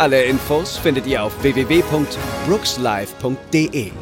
[0.00, 3.92] Alle Infos findet ihr auf www.brookslive.de.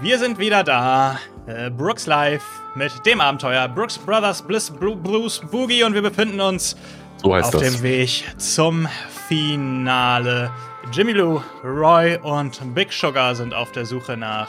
[0.00, 1.18] Wir sind wieder da.
[1.46, 2.42] Äh, Brooks Live
[2.74, 6.76] mit dem Abenteuer Brooks Brothers Bliss Blu- Blues Boogie und wir befinden uns
[7.22, 7.72] So heißt auf das.
[7.74, 8.88] dem Weg zum
[9.28, 10.50] Finale.
[10.92, 14.48] Jimmy Lou, Roy und Big Sugar sind auf der Suche nach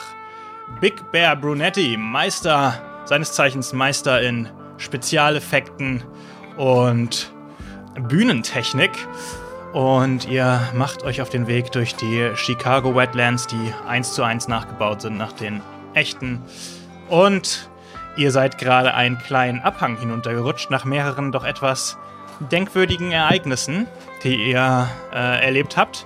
[0.82, 6.04] Big Bear Brunetti, Meister, seines Zeichens Meister in Spezialeffekten
[6.58, 7.32] und
[8.00, 8.92] Bühnentechnik.
[9.74, 14.48] Und ihr macht euch auf den Weg durch die Chicago Wetlands, die eins zu eins
[14.48, 15.62] nachgebaut sind nach den
[15.96, 16.42] echten.
[17.10, 17.70] Und
[18.16, 21.98] ihr seid gerade einen kleinen Abhang hinuntergerutscht nach mehreren doch etwas
[22.52, 23.88] denkwürdigen Ereignissen,
[24.24, 26.06] die ihr äh, erlebt habt.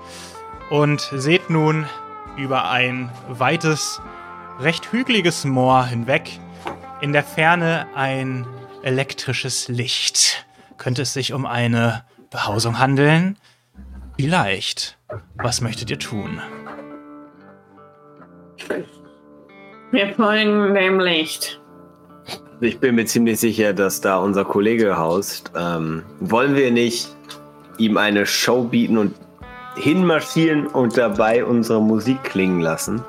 [0.70, 1.86] Und seht nun
[2.38, 4.02] über ein weites,
[4.60, 6.40] recht hügeliges Moor hinweg
[7.02, 8.46] in der Ferne ein
[8.88, 10.46] elektrisches Licht.
[10.78, 13.38] Könnte es sich um eine Behausung handeln?
[14.18, 14.98] Vielleicht.
[15.36, 16.42] Was möchtet ihr tun?
[19.92, 21.60] Wir folgen dem Licht.
[22.62, 25.52] Ich bin mir ziemlich sicher, dass da unser Kollege haust.
[25.56, 27.10] Ähm, wollen wir nicht
[27.78, 29.16] ihm eine Show bieten und
[29.76, 33.04] hinmarschieren und dabei unsere Musik klingen lassen?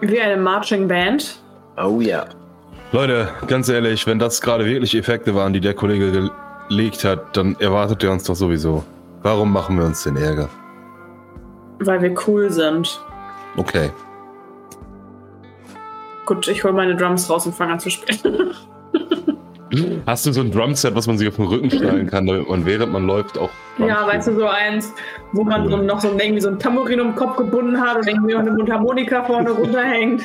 [0.00, 1.38] Wie eine Marching Band.
[1.76, 2.26] Oh ja.
[2.90, 6.30] Leute, ganz ehrlich, wenn das gerade wirklich Effekte waren, die der Kollege
[6.68, 8.82] gelegt hat, dann erwartet er uns doch sowieso.
[9.22, 10.48] Warum machen wir uns den Ärger?
[11.80, 12.98] Weil wir cool sind.
[13.58, 13.90] Okay.
[16.24, 18.54] Gut, ich hole meine Drums raus und fange an zu spielen.
[20.06, 22.64] Hast du so ein Drumset, was man sich auf den Rücken stellen kann, damit man
[22.64, 23.50] während man läuft auch.
[23.76, 24.94] ja, weißt du, so eins,
[25.32, 28.08] wo man so noch so irgendwie so ein Tambourin um den Kopf gebunden hat und
[28.08, 30.24] irgendwie noch eine Mundharmonika vorne runterhängt.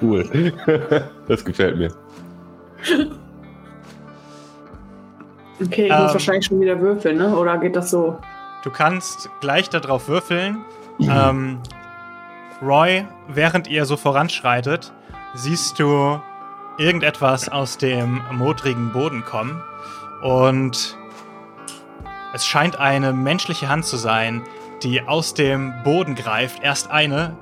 [0.00, 0.52] Cool.
[1.28, 1.90] das gefällt mir.
[5.64, 6.02] Okay, ich Ähm.
[6.02, 7.36] muss wahrscheinlich schon wieder würfeln, ne?
[7.36, 8.18] Oder geht das so?
[8.62, 10.58] Du kannst gleich darauf würfeln.
[11.00, 11.60] Ähm,
[12.60, 14.92] Roy, während ihr so voranschreitet,
[15.34, 16.20] siehst du
[16.76, 19.62] irgendetwas aus dem modrigen Boden kommen.
[20.22, 20.96] Und
[22.34, 24.42] es scheint eine menschliche Hand zu sein,
[24.82, 26.62] die aus dem Boden greift.
[26.62, 27.36] Erst eine,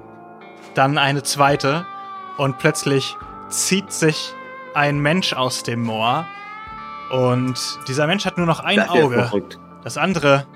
[0.74, 1.86] dann eine zweite.
[2.36, 3.16] Und plötzlich
[3.48, 4.34] zieht sich
[4.74, 6.26] ein Mensch aus dem Moor.
[7.10, 9.30] Und dieser Mensch hat nur noch ein Das Auge.
[9.82, 10.46] Das andere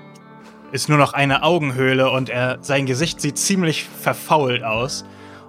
[0.71, 5.05] ist nur noch eine Augenhöhle und er, sein Gesicht sieht ziemlich verfault aus.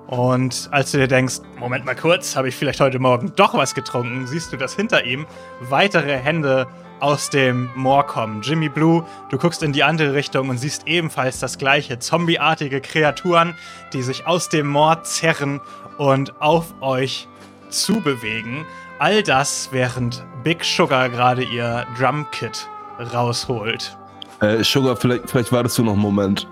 [0.06, 3.75] Und als du dir denkst, Moment mal kurz, habe ich vielleicht heute Morgen doch was
[3.75, 5.26] getrunken, siehst du, dass hinter ihm
[5.60, 6.66] weitere Hände
[7.00, 8.43] aus dem Moor kommen.
[8.43, 13.56] Jimmy Blue, du guckst in die andere Richtung und siehst ebenfalls das gleiche, zombieartige Kreaturen,
[13.93, 15.60] die sich aus dem Moor zerren
[16.03, 17.29] und auf euch
[17.69, 18.65] zubewegen.
[18.99, 22.69] All das, während Big Sugar gerade ihr Drumkit
[23.15, 23.97] rausholt.
[24.41, 26.49] Äh, Sugar, vielleicht, vielleicht wartest du noch einen Moment.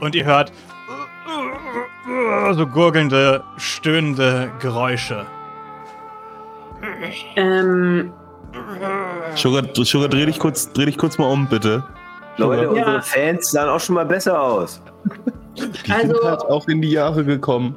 [0.00, 0.52] Und ihr hört
[2.52, 5.24] so gurgelnde, stöhnende Geräusche.
[7.36, 8.12] Ähm,
[9.34, 11.82] Sugar, Sugar dreh, dich kurz, dreh dich kurz mal um, bitte.
[12.36, 12.68] Leute, Ja.
[12.70, 14.80] unsere Fans sahen auch schon mal besser aus.
[15.56, 17.76] Die Also- sind halt auch in die Jahre gekommen.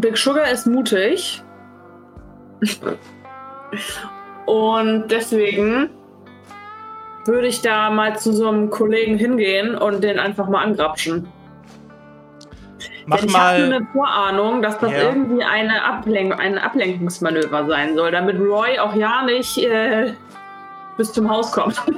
[0.00, 1.42] Big Sugar ist mutig.
[4.46, 5.90] Und deswegen
[7.26, 11.28] würde ich da mal zu so einem Kollegen hingehen und den einfach mal angrapschen.
[13.06, 14.98] Mach Denn ich habe eine Vorahnung, dass das Ja.
[14.98, 20.12] irgendwie eine Ablenk ein Ablenkungsmanöver sein soll, damit Roy auch ja nicht äh,
[20.96, 21.80] bis zum Haus kommt.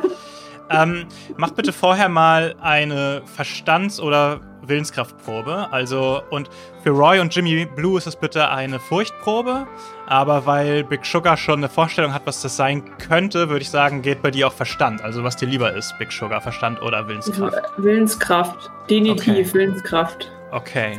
[0.73, 1.07] Ähm,
[1.37, 4.39] mach bitte vorher mal eine Verstands- oder
[4.71, 5.69] Willenskraftprobe.
[5.71, 6.49] Also, und
[6.83, 9.67] für Roy und Jimmy Blue ist es bitte eine Furchtprobe.
[10.07, 14.01] Aber weil Big Sugar schon eine Vorstellung hat, was das sein könnte, würde ich sagen,
[14.01, 15.03] geht bei dir auch Verstand.
[15.03, 17.59] Also, was dir lieber ist, Big Sugar, Verstand oder Willenskraft.
[17.77, 18.71] Willenskraft.
[18.89, 19.55] Definitiv Okay.
[19.55, 20.33] Willenskraft.
[20.53, 20.99] Okay.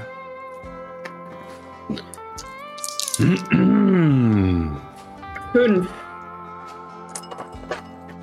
[5.53, 5.87] Fünf.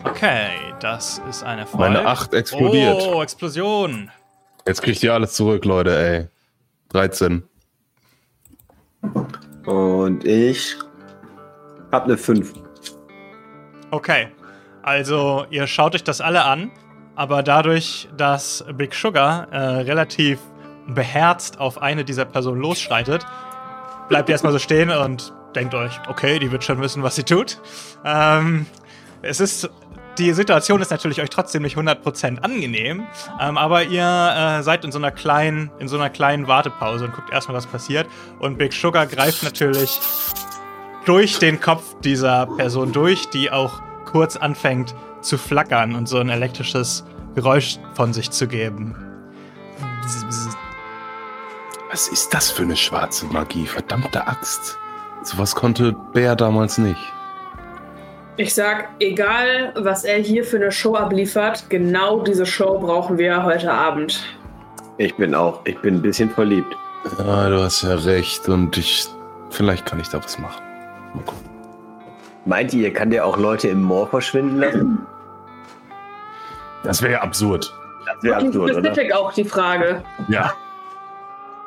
[0.05, 0.51] Okay,
[0.81, 1.81] das ist eine Erfolg.
[1.81, 3.03] Meine 8 explodiert.
[3.03, 4.11] Oh, Explosion.
[4.69, 6.29] Jetzt kriegt ihr alles zurück, Leute, ey.
[6.91, 7.43] 13.
[9.65, 10.77] Und ich
[11.91, 12.53] hab eine 5.
[13.91, 14.29] Okay.
[14.83, 16.71] Also, ihr schaut euch das alle an,
[17.17, 20.39] aber dadurch, dass Big Sugar äh, relativ
[20.87, 23.25] beherzt auf eine dieser Personen losschreitet,
[24.11, 27.25] bleibt ihr erstmal so stehen und denkt euch, okay, die wird schon wissen, was sie
[27.25, 27.59] tut.
[28.05, 28.67] Ähm,
[29.23, 29.71] es ist.
[30.19, 33.07] Die Situation ist natürlich euch trotzdem nicht 100% angenehm,
[33.41, 37.15] ähm, aber ihr äh, seid in so einer kleinen, in so einer kleinen Wartepause und
[37.15, 38.09] guckt erstmal, was passiert.
[38.41, 40.01] Und Big Sugar greift natürlich
[41.05, 46.31] durch den Kopf dieser Person durch, die auch kurz anfängt zu flackern und so ein
[46.31, 47.05] elektrisches
[47.35, 48.97] Geräusch von sich zu geben.
[51.91, 53.67] Was ist das für eine schwarze Magie?
[53.67, 54.79] Verdammte Axt.
[55.23, 57.01] Sowas konnte Bär damals nicht.
[58.39, 63.43] Ich sag, egal was er hier für eine Show abliefert, genau diese Show brauchen wir
[63.43, 64.23] heute Abend.
[64.97, 66.73] Ich bin auch, ich bin ein bisschen verliebt.
[67.19, 69.09] Ja, du hast ja recht und ich.
[69.51, 70.63] Vielleicht kann ich da was machen.
[71.15, 71.49] Mal gucken.
[72.45, 75.05] Meint ihr, kann der auch Leute im Moor verschwinden lassen?
[76.85, 77.75] Das wäre ja absurd.
[78.07, 78.89] Das wäre Die absurd, oder?
[78.89, 80.05] Pacific auch die Frage.
[80.29, 80.53] Ja.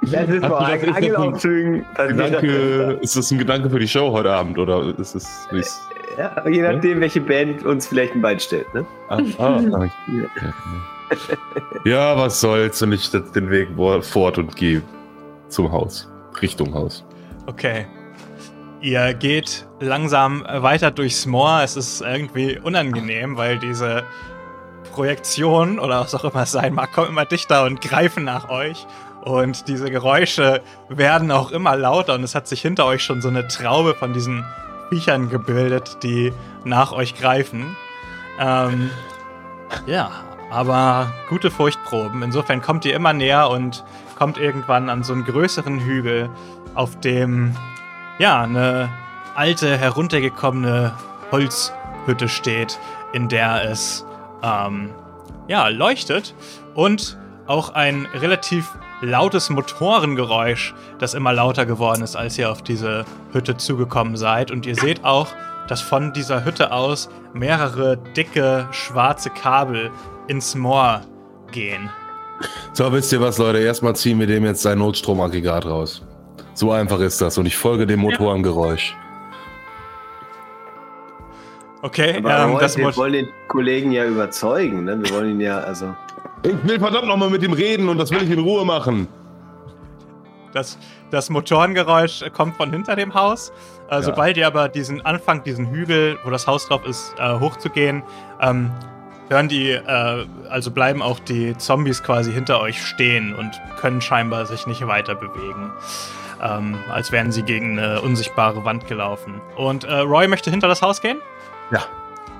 [0.01, 1.86] Das ist vor allem das- ist das ein Angelaufzügen.
[1.95, 5.69] Gedanke, ist das ein Gedanke für die Show heute Abend oder ist es nicht?
[6.18, 8.86] Ja, je nachdem, welche Band uns vielleicht ein Bein stellt, ne?
[9.09, 9.88] Ah, ah,
[11.86, 13.69] ja, was soll's und ich setze den Weg
[14.03, 14.81] fort und gehe
[15.48, 16.09] zum Haus.
[16.42, 17.06] Richtung Haus.
[17.47, 17.86] Okay.
[18.81, 21.62] Ihr geht langsam weiter durchs Moor.
[21.63, 24.04] Es ist irgendwie unangenehm, weil diese
[24.92, 28.86] Projektion oder was auch immer es sein mag, kommen immer dichter und greifen nach euch.
[29.21, 33.27] Und diese Geräusche werden auch immer lauter und es hat sich hinter euch schon so
[33.27, 34.44] eine Traube von diesen
[34.89, 36.33] Viechern gebildet, die
[36.63, 37.75] nach euch greifen.
[38.39, 38.89] Ähm,
[39.85, 40.12] ja,
[40.50, 42.23] aber gute Furchtproben.
[42.23, 43.83] Insofern kommt ihr immer näher und
[44.18, 46.29] kommt irgendwann an so einen größeren Hügel,
[46.75, 47.56] auf dem
[48.19, 48.89] ja eine
[49.35, 50.94] alte heruntergekommene
[51.31, 52.79] Holzhütte steht,
[53.13, 54.06] in der es
[54.44, 54.89] ähm,
[55.47, 56.35] ja leuchtet
[56.75, 58.69] und auch ein relativ
[59.01, 64.51] lautes Motorengeräusch, das immer lauter geworden ist, als ihr auf diese Hütte zugekommen seid.
[64.51, 65.27] Und ihr seht auch,
[65.68, 69.92] dass von dieser Hütte aus mehrere dicke schwarze Kabel
[70.27, 71.01] ins Moor
[71.51, 71.89] gehen.
[72.74, 73.59] So, wisst ihr was, Leute?
[73.59, 76.01] Erstmal ziehen wir dem jetzt sein Notstromaggregat raus.
[76.54, 78.95] So einfach ist das und ich folge dem Motorengeräusch.
[81.83, 85.01] Okay, Aber ähm, Roy, das wir wollen den Kollegen ja überzeugen, ne?
[85.01, 85.95] Wir wollen ihn ja, also.
[86.44, 89.08] Ich will verdammt nochmal mit ihm reden und das will ich in Ruhe machen.
[90.54, 90.78] Das,
[91.12, 93.52] das Motorengeräusch kommt von hinter dem Haus.
[93.90, 94.02] Äh, Ja.
[94.02, 98.04] Sobald ihr aber diesen Anfang, diesen Hügel, wo das Haus drauf ist, äh, hochzugehen,
[98.42, 98.72] ähm,
[99.30, 104.46] hören die, äh, also bleiben auch die Zombies quasi hinter euch stehen und können scheinbar
[104.46, 105.72] sich nicht weiter bewegen.
[106.44, 109.40] Ähm, als wären sie gegen eine unsichtbare Wand gelaufen.
[109.56, 111.20] Und äh, Roy möchte hinter das Haus gehen?
[111.72, 111.82] Ja.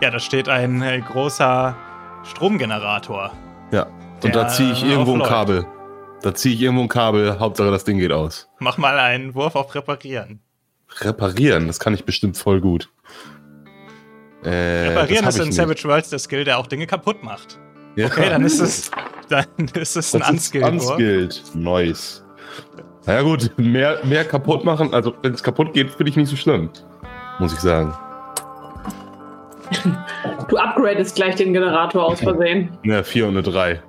[0.02, 1.76] Ja, da steht ein äh, großer
[2.24, 3.32] Stromgenerator.
[3.72, 3.88] Ja.
[4.24, 5.24] Und da ziehe ich irgendwo ein.
[5.24, 5.66] Kabel.
[6.22, 7.40] Da ziehe ich irgendwo ein Kabel.
[7.40, 8.48] Hauptsache das Ding geht aus.
[8.60, 10.40] Mach mal einen Wurf auf Reparieren.
[11.00, 12.90] Reparieren, das kann ich bestimmt voll gut.
[14.44, 17.60] Äh, Reparieren ist in ich Savage Worlds der Skill, der auch Dinge kaputt macht.
[17.96, 18.12] nicht.
[18.12, 18.92] Okay, dann ist es,
[19.30, 20.64] dann ist es ein Das ist Unskill.
[20.64, 21.42] unskilled.
[21.56, 22.24] Nice.
[23.06, 26.30] Na ja gut, mehr, mehr kaputt machen, also wenn es kaputt geht, finde ich nicht
[26.30, 26.70] so schlimm.
[27.40, 27.94] Muss ich sagen.
[30.48, 32.78] Du upgradest gleich den Generator aus Versehen.
[32.84, 33.82] Ja, 4 und eine 3.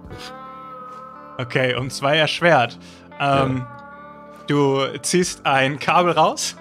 [1.38, 2.78] Okay, um zwei erschwert.
[3.20, 3.66] Ähm,
[4.48, 6.56] Du ziehst ein Kabel raus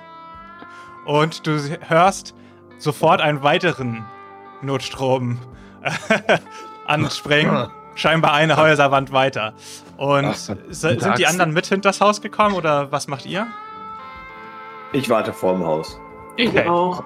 [1.05, 1.57] und du
[1.88, 2.34] hörst
[2.77, 4.05] sofort einen weiteren
[4.62, 5.39] Notstrom
[6.86, 7.67] anspringen.
[7.95, 9.53] Scheinbar eine Häuserwand weiter.
[9.98, 13.48] Und Ach, sind die anderen mit hinters Haus gekommen oder was macht ihr?
[14.93, 16.00] Ich warte vorm Haus.
[16.38, 16.67] Ich Okay.
[16.67, 17.03] auch.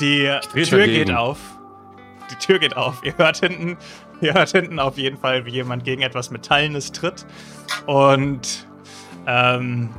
[0.00, 1.06] Die Tür dagegen.
[1.06, 1.38] geht auf.
[2.30, 3.02] Die Tür geht auf.
[3.02, 3.76] Ihr hört hinten,
[4.20, 7.26] ihr hört hinten auf jeden Fall, wie jemand gegen etwas Metallenes tritt.
[7.86, 8.66] Und
[9.26, 9.90] ähm,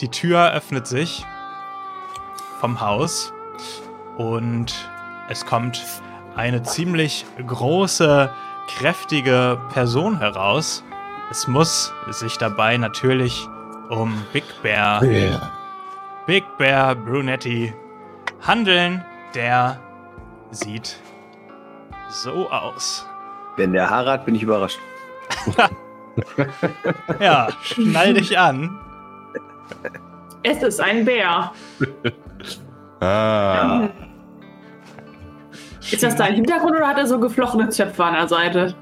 [0.00, 1.24] die Tür öffnet sich
[2.60, 3.32] vom Haus.
[4.18, 4.74] Und
[5.28, 5.82] es kommt
[6.36, 8.30] eine ziemlich große,
[8.78, 10.84] kräftige Person heraus.
[11.30, 13.46] Es muss sich dabei natürlich
[13.88, 15.00] um Big Bear
[16.26, 17.72] Big Bear Brunetti
[18.46, 19.04] handeln.
[19.34, 19.78] Der
[20.50, 20.96] sieht
[22.08, 23.06] so aus.
[23.56, 24.78] Wenn der Haare hat, bin ich überrascht.
[27.20, 28.78] Ja, schnall dich an.
[30.42, 31.52] Es ist ein Bär.
[33.00, 33.88] Ah.
[35.80, 38.74] Ist das dein Hintergrund oder hat er so geflochtene Zöpfe an der Seite?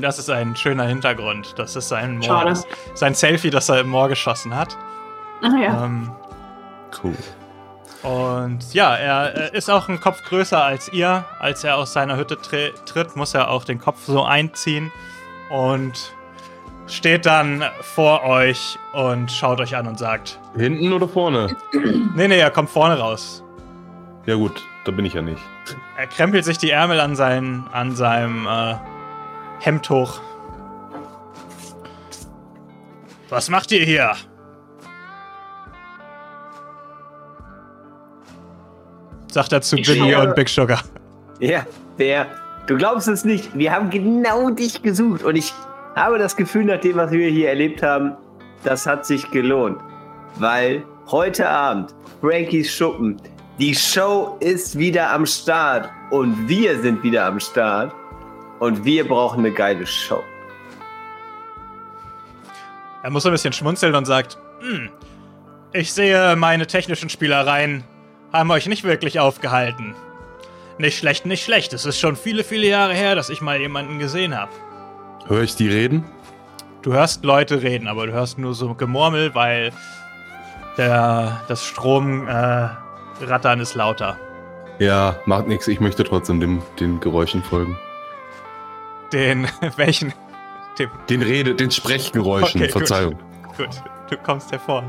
[0.00, 1.54] Das ist ein schöner Hintergrund.
[1.56, 2.52] Das ist sein, Moor,
[2.94, 4.76] sein Selfie, das er im Moor geschossen hat.
[5.40, 5.84] Ah ja.
[5.84, 6.10] Ähm,
[7.02, 7.16] Cool.
[8.04, 11.24] Und ja, er äh, ist auch ein Kopf größer als ihr.
[11.38, 14.92] Als er aus seiner Hütte tri tritt, muss er auch den Kopf so einziehen
[15.50, 16.12] und
[16.86, 21.56] steht dann vor euch und schaut euch an und sagt: Hinten oder vorne?
[22.14, 23.42] Nee, nee, er kommt vorne raus.
[24.26, 25.40] Ja gut, da bin ich ja nicht.
[25.96, 28.74] Er krempelt sich die Ärmel an, seinen, an seinem äh,
[29.60, 30.20] Hemd hoch.
[33.30, 34.12] Was macht ihr hier?
[39.34, 40.84] Sagt er zu Jimmy schaue- und Big Sugar.
[41.40, 41.66] Ja,
[41.98, 42.26] der.
[42.68, 43.50] Du glaubst es nicht.
[43.58, 45.24] Wir haben genau dich gesucht.
[45.24, 45.52] Und ich
[45.96, 48.12] habe das Gefühl, nach dem, was wir hier erlebt haben,
[48.62, 49.78] das hat sich gelohnt.
[50.36, 53.20] Weil heute Abend, Frankies Schuppen,
[53.58, 55.90] die Show ist wieder am Start.
[56.10, 57.92] Und wir sind wieder am Start.
[58.60, 60.22] Und wir brauchen eine geile Show.
[63.02, 64.90] Er muss ein bisschen schmunzeln und sagt: hm,
[65.72, 67.82] Ich sehe, meine technischen Spielereien
[68.34, 69.94] haben euch nicht wirklich aufgehalten.
[70.78, 71.72] Nicht schlecht, nicht schlecht.
[71.72, 74.50] Es ist schon viele, viele Jahre her, dass ich mal jemanden gesehen habe.
[75.26, 76.04] Hör ich die reden?
[76.82, 79.72] Du hörst Leute reden, aber du hörst nur so Gemurmel, weil
[80.76, 84.18] der, das Stromrattern äh, ist lauter.
[84.80, 85.68] Ja, macht nichts.
[85.68, 87.78] Ich möchte trotzdem dem, den Geräuschen folgen.
[89.12, 90.12] Den, welchen?
[90.78, 92.78] Dem, Den Rede, den Sprechgeräuschen, Okay, gut.
[92.88, 93.18] Verzeihung.
[93.56, 93.68] gut,
[94.10, 94.82] du kommst hervor.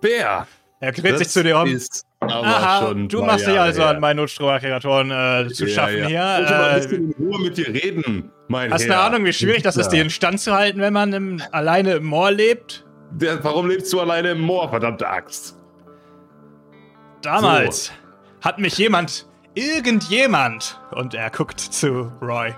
[0.00, 0.46] Bär!
[0.84, 1.78] Er dreht sich zu dir um.
[2.20, 3.90] Aha, du machst dich also her.
[3.90, 6.06] an meinen Notstromaggregatoren äh, zu Ja, schaffen ja.
[6.06, 6.40] hier.
[6.44, 9.04] Ich mal ein Äh, bisschen in Ruhe mit dir reden, mein hast du Herr.
[9.04, 10.00] eine Ahnung, wie schwierig das ist, Ja.
[10.02, 12.84] in Stand zu halten, wenn man im, alleine im Moor lebt?
[13.12, 15.56] Der, warum lebst du alleine im Moor, verdammte Axt?
[17.22, 17.92] Damals
[18.42, 22.52] hat mich jemand, irgendjemand, und er guckt zu Roy,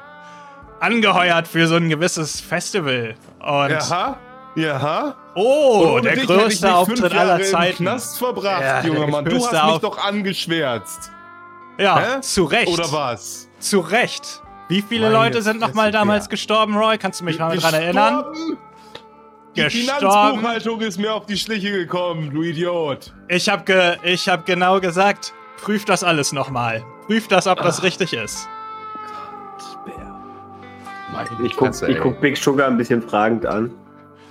[0.81, 3.15] angeheuert für so ein gewisses Festival.
[3.41, 4.19] Und Jaha?
[4.57, 5.15] Jaha?
[5.35, 7.77] oh, der dich hätte ich größte nicht Auftritt fünf aller Jahre Im Zeiten.
[7.85, 9.25] Knast verbracht, Ja, junger Mann.
[9.27, 11.11] Du hast mich Auf- doch angeschwärzt.
[11.79, 12.21] Ja, Hä?
[12.23, 12.69] zu Recht.
[12.73, 13.49] Oder was?
[13.61, 14.43] Zu Recht.
[14.69, 16.31] Wie viele Meine Leute sind nochmal damals Bär.
[16.31, 16.97] gestorben, Roy?
[16.99, 18.25] Kannst du mich mal dran erinnern?
[18.33, 18.59] Gestorben?
[19.57, 20.01] Die Gestorben.
[20.01, 23.15] Finanzbuchhaltung ist mir auf die Schliche gekommen, du Idiot.
[23.29, 25.33] Ich habe ge ich hab genau gesagt,
[25.63, 26.83] prüf das alles nochmal.
[27.07, 27.65] Prüf das, ob Ah.
[27.65, 28.49] das richtig ist.
[31.45, 33.71] Ich guck, ich guck Big Sugar ein bisschen fragend an.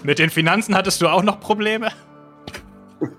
[0.05, 1.89] Mit den Finanzen hattest du auch noch Probleme?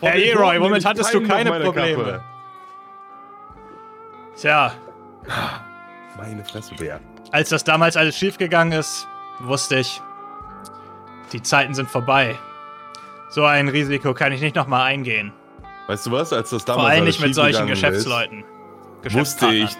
[0.00, 2.04] Herr nehme womit hattest du keine Probleme?
[2.04, 2.24] Kappe.
[4.36, 4.72] Tja,
[6.18, 7.00] Meine Fresse, Bär.
[7.32, 9.08] als das damals alles schiefgegangen ist,
[9.40, 10.02] wusste ich,
[11.32, 12.36] die Zeiten sind vorbei.
[13.30, 15.32] So ein Risiko kann ich nicht nochmal eingehen.
[15.86, 18.44] Weißt du was, als das damals Vor allem nicht mit solchen Geschäftsleuten.
[19.02, 19.74] Ist, wusste ich,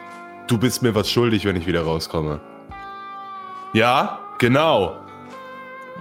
[0.47, 2.41] du bist mir was schuldig, wenn ich wieder rauskomme.
[3.75, 4.97] Ja, genau.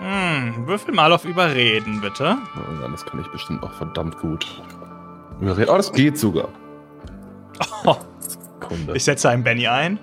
[0.02, 2.38] Hm, würfel mal auf Überreden, bitte.
[2.56, 4.46] Oh, ja, das kann ich bestimmt auch verdammt gut.
[5.42, 5.70] Überreden.
[5.70, 6.48] Oh, das geht sogar.
[7.84, 7.98] Oh,
[8.62, 8.96] Kunde.
[8.96, 10.00] ich setze einen Benny ein.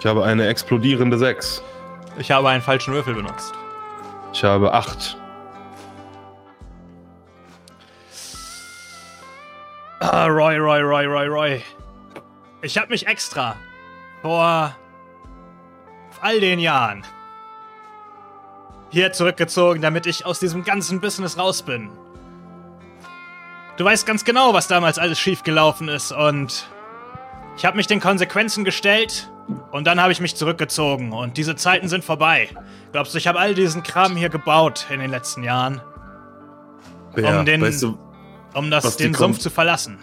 [0.00, 1.62] Ich habe eine explodierende 6.
[2.18, 3.54] Ich habe einen falschen Würfel benutzt.
[4.32, 5.16] Ich habe 8.
[10.00, 11.62] Ah, Roy, Roy, Roy, Roy, Roy.
[12.62, 13.54] Ich habe mich extra
[14.22, 14.74] vor
[16.20, 17.04] all den Jahren
[18.90, 21.90] hier zurückgezogen, damit ich aus diesem ganzen Business raus bin.
[23.76, 26.68] Du weißt ganz genau, was damals alles schiefgelaufen ist und
[27.56, 29.30] ich habe mich den Konsequenzen gestellt
[29.72, 32.48] und dann habe ich mich zurückgezogen und diese Zeiten sind vorbei.
[32.92, 35.80] Glaubst du, ich habe all diesen Kram hier gebaut in den letzten Jahren,
[37.14, 37.98] Bär, den- weißt du,
[38.54, 39.98] um das, den Sumpf zu verlassen?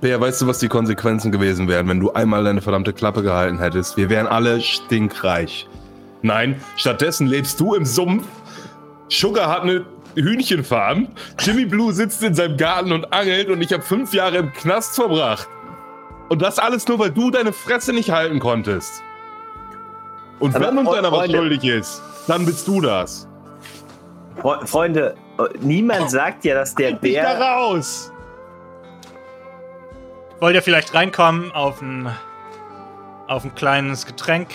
[0.00, 3.58] Bär, weißt du, was die Konsequenzen gewesen wären, wenn du einmal deine verdammte Klappe gehalten
[3.58, 3.96] hättest?
[3.96, 5.68] Wir wären alle stinkreich.
[6.22, 8.26] Nein, stattdessen lebst du im Sumpf.
[9.08, 9.84] Sugar hat eine
[10.14, 11.08] Hühnchenfarm.
[11.38, 14.94] Jimmy Blue sitzt in seinem Garten und angelt und ich habe fünf Jahre im Knast
[14.94, 15.48] verbracht.
[16.28, 19.02] Und das alles nur, weil du deine Fresse nicht halten konntest.
[20.40, 23.28] Und Aber wenn uns einer was schuldig ist, dann bist du das.
[24.40, 27.40] Fre Freunde, äh, niemand sagt ja, dass der da Bär.
[27.40, 28.10] raus!
[30.40, 32.10] Wollt ihr vielleicht reinkommen auf ein,
[33.28, 34.48] auf ein kleines Getränk?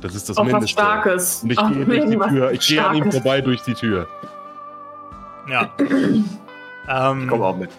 [0.00, 0.80] Das ist das Auf was Mindeste.
[0.80, 1.42] Starkes.
[1.42, 2.50] Und ich Auf gehe durch die Tür.
[2.52, 4.08] Ich gehe an ihm vorbei durch die Tür.
[5.48, 5.70] Ja.
[5.76, 5.88] Komm
[6.88, 7.70] ähm, auch mit.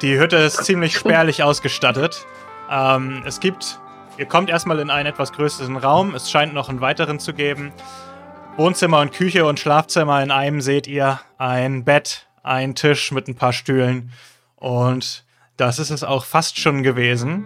[0.00, 2.24] die Hütte ist ziemlich spärlich ausgestattet.
[2.70, 3.80] Ähm, es gibt.
[4.16, 6.14] Ihr kommt erstmal in einen etwas größeren Raum.
[6.14, 7.72] Es scheint noch einen weiteren zu geben.
[8.56, 11.20] Wohnzimmer und Küche und Schlafzimmer in einem seht ihr.
[11.38, 14.12] Ein Bett, ein Tisch mit ein paar Stühlen.
[14.56, 15.24] Und
[15.58, 17.44] das ist es auch fast schon gewesen.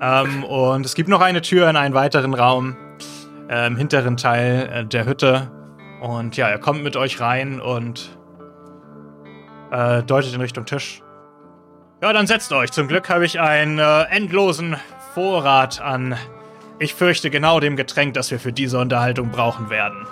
[0.00, 2.76] Ähm, und es gibt noch eine Tür in einen weiteren Raum
[3.50, 5.50] äh, im hinteren Teil äh, der Hütte.
[6.00, 8.16] Und ja, er kommt mit euch rein und
[9.70, 11.02] äh, deutet in Richtung Tisch.
[12.02, 12.72] Ja, dann setzt euch.
[12.72, 14.76] Zum Glück habe ich einen äh, endlosen
[15.12, 16.16] Vorrat an,
[16.78, 20.06] ich fürchte, genau dem Getränk, das wir für diese Unterhaltung brauchen werden.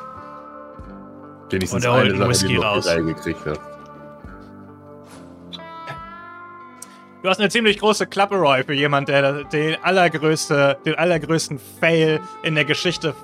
[1.49, 2.85] Wenigstens Und er holt eine einen Whisky raus.
[2.85, 3.78] gekriegt hast.
[7.29, 12.21] Du hast eine ziemlich große Klappe, Roy, für jemand, der den, allergrößte, den allergrößten Fail
[12.43, 13.15] in der Geschichte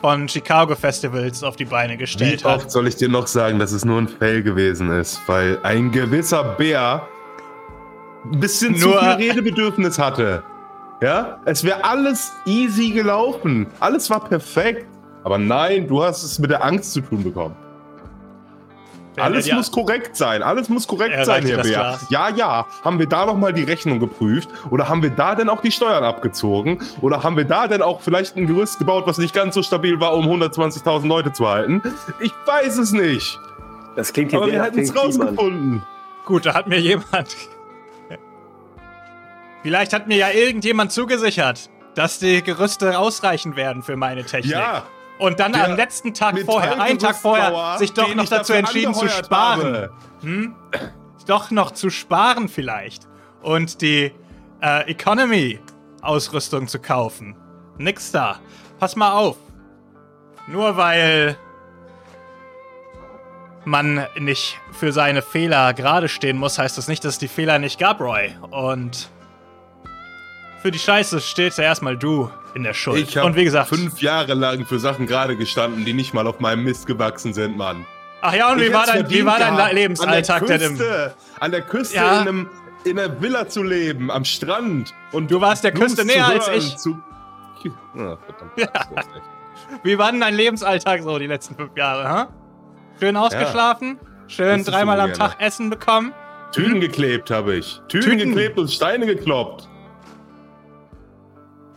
[0.00, 2.62] von Chicago Festivals auf die Beine gestellt Wie hat.
[2.62, 5.92] oft soll ich dir noch sagen, dass es nur ein Fail gewesen ist, weil ein
[5.92, 7.06] gewisser Bär
[8.24, 10.42] ein bisschen Nur- zu viel Redebedürfnis hatte.
[11.00, 13.68] Ja, es wäre alles easy gelaufen.
[13.78, 14.88] Alles war perfekt.
[15.22, 17.54] Aber nein, du hast es mit der Angst zu tun bekommen.
[19.16, 19.56] Alles Ja.
[19.56, 20.42] muss korrekt sein.
[20.42, 21.98] Alles muss korrekt Er sein, Herr Bär.
[22.10, 22.66] Ja, ja.
[22.84, 24.48] Haben wir da noch mal die Rechnung geprüft?
[24.70, 26.78] Oder haben wir da denn auch die Steuern abgezogen?
[27.00, 30.00] Oder haben wir da denn auch vielleicht ein Gerüst gebaut, was nicht ganz so stabil
[30.00, 31.82] war, um 120.000 Leute zu halten?
[32.20, 33.38] Ich weiß es nicht.
[33.94, 35.82] Das klingt hier Aber wir hätten es rausgefunden.
[36.24, 37.34] Gut, da hat mir jemand.
[39.62, 44.52] Vielleicht hat mir ja irgendjemand zugesichert, dass die Gerüste ausreichen werden für meine Technik.
[44.52, 44.84] Ja.
[45.18, 49.08] Und dann am letzten Tag vorher, einen Tag vorher, sich doch noch dazu entschieden zu
[49.08, 49.90] sparen.
[50.22, 50.52] habe.
[51.26, 53.08] Doch noch zu sparen vielleicht.
[53.42, 54.12] Und die
[54.60, 57.36] äh, Economy-Ausrüstung zu kaufen.
[57.78, 58.40] Nix da.
[58.78, 59.36] Pass mal auf.
[60.46, 61.36] Nur weil
[63.64, 67.58] man nicht für seine Fehler gerade stehen muss, heißt das nicht, dass es die Fehler
[67.58, 68.36] nicht gab, Roy.
[68.50, 69.10] Und
[70.62, 72.98] für die Scheiße stehst ja erstmal du in der Schuld.
[73.08, 76.40] Ich Und wie gesagt, fünf Jahre lang für Sachen gerade gestanden, die nicht mal auf
[76.40, 77.84] meinem Mist gewachsen sind, Mann.
[78.22, 80.80] ach ja, und wie war dein, wie war dein Lebensalltag an der denn
[81.38, 82.22] An der Küste Ja.
[82.22, 82.50] in, einem,
[82.84, 84.94] in einer Villa zu leben, am Strand.
[85.12, 86.76] Und Du warst der Blues Küste näher als ich.
[86.78, 86.98] Zu
[88.26, 89.22] verdammt, hast recht.
[89.82, 92.28] Wie war denn dein Lebensalltag so die letzten fünf Jahre, ha?
[92.98, 93.98] Schön ausgeschlafen?
[94.28, 95.18] Schön Wüsstest du dreimal am gerne.
[95.18, 96.12] Tag Essen bekommen?
[96.52, 97.82] Tüten geklebt habe ich.
[97.88, 98.28] Tüten, Tüten?
[98.30, 99.68] geklebt und Steine gekloppt.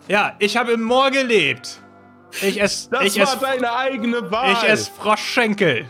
[0.10, 1.82] Ja, ich habe im Moor gelebt.
[2.42, 4.52] Ich ess, Das ich war ess, deine eigene Wahl.
[4.54, 5.86] ich ess Froschschenkel.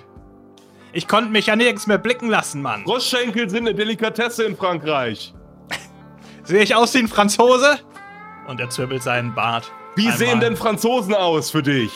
[0.92, 2.84] Ich konnte mich ja nirgends mehr blicken lassen, Mann.
[2.84, 5.34] Froschschenkel sind eine Delikatesse in Frankreich.
[6.44, 7.80] Sehe ich aus wie ein Franzose?
[8.48, 9.72] Und er zwirbelt seinen Bart.
[9.96, 10.18] Wie Einmal.
[10.18, 11.92] sehen denn Franzosen aus für dich?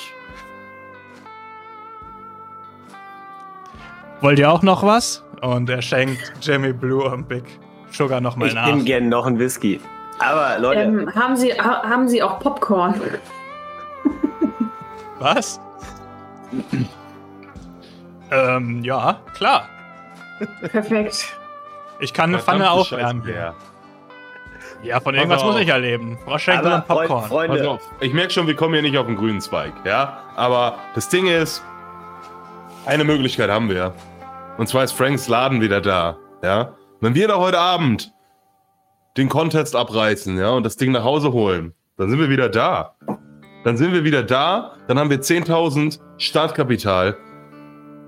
[4.22, 5.24] Wollt ihr auch noch was?
[5.42, 7.44] Und er schenkt Jimmy Blue und Big
[7.92, 8.68] Sugar nochmal Ich nach.
[8.68, 9.80] nehme gerne noch einen Whisky.
[10.20, 13.00] Aber Leute, Ähm, haben, Sie, ha, haben Sie auch Popcorn?
[15.20, 15.60] Was?
[18.32, 19.68] ähm, ja, klar.
[20.72, 21.38] Perfekt.
[22.00, 23.22] Ich kann eine Pfanne aufwärmen.
[23.24, 23.56] Scheiße, Bär.
[24.82, 26.18] Ja, von irgendwas muss ich ja leben.
[26.26, 27.08] Froschschenkel und Popcorn.
[27.08, 29.72] Freund- Freunde, Pass auf, ich merke schon, wir kommen hier nicht auf den grünen Zweig,
[29.86, 30.18] ja?
[30.36, 31.64] Aber das Ding ist,
[32.86, 33.94] eine Möglichkeit haben wir.
[34.58, 36.74] Und zwar ist Franks Laden wieder da, ja?
[37.00, 38.13] Wenn wir da heute Abend
[39.18, 42.96] den Contest abreißen, ja, und das Ding nach Hause holen, dann sind wir wieder da.
[43.64, 47.16] Dann sind wir wieder da, dann haben wir 10.000 Startkapital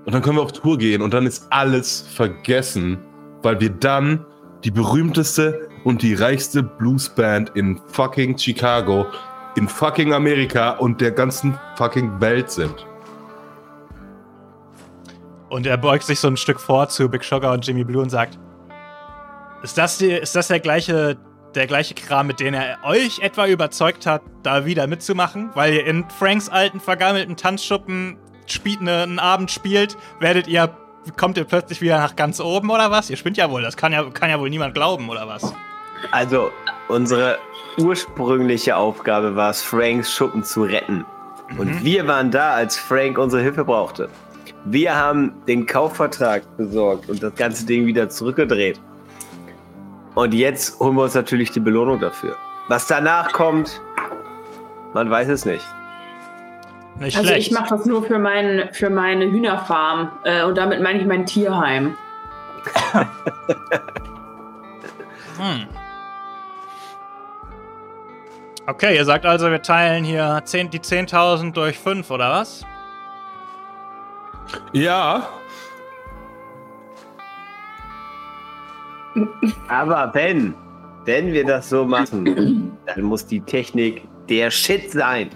[0.04, 2.98] und dann können wir auf Tour gehen und dann ist alles vergessen,
[3.42, 4.26] weil wir dann
[4.64, 9.06] die berühmteste und die reichste Bluesband in fucking Chicago,
[9.56, 12.86] in fucking Amerika und der ganzen fucking Welt sind.
[15.48, 18.10] Und er beugt sich so ein Stück vor zu Big Sugar und Jimmy Blue und
[18.10, 18.38] sagt:
[19.62, 21.16] Ist das, die, ist das der, gleiche,
[21.54, 25.50] der gleiche Kram, mit dem er euch etwa überzeugt hat, da wieder mitzumachen?
[25.54, 30.76] Weil ihr in Franks alten, vergammelten Tanzschuppen spielt ne, einen Abend spielt, werdet ihr.
[31.16, 33.10] Kommt ihr plötzlich wieder nach ganz oben oder was?
[33.10, 35.54] Ihr spinnt ja wohl, das kann ja, kann ja wohl niemand glauben oder was?
[36.10, 36.50] also
[36.88, 37.38] unsere
[37.78, 41.04] ursprüngliche Aufgabe war es, Franks Schuppen zu retten.
[41.58, 44.08] Und wir waren da, als Frank unsere Hilfe brauchte.
[44.64, 48.80] Wir haben den Kaufvertrag besorgt und das ganze Ding wieder zurückgedreht.
[50.16, 52.36] Und jetzt holen wir uns natürlich die Belohnung dafür.
[52.68, 53.82] Was danach kommt,
[54.94, 55.64] man weiß es nicht.
[56.98, 57.48] Nicht Also schlecht.
[57.48, 60.10] ich mache das nur für, mein, für meine Hühnerfarm.
[60.24, 61.96] Äh, und damit meine ich mein Tierheim.
[65.38, 65.66] Hm.
[68.66, 72.64] Okay, ihr sagt also, wir teilen hier 10, die 10.000 durch 5, oder was?
[74.72, 75.28] Ja,
[79.68, 80.54] Aber wenn,
[81.04, 85.30] wenn wir das so machen, dann muss die Technik der Shit sein.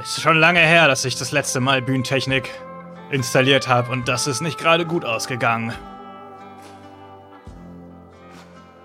[0.00, 2.50] Es ist schon lange her, dass ich das letzte Mal Bühnentechnik
[3.10, 5.72] installiert habe und das ist nicht gerade gut ausgegangen.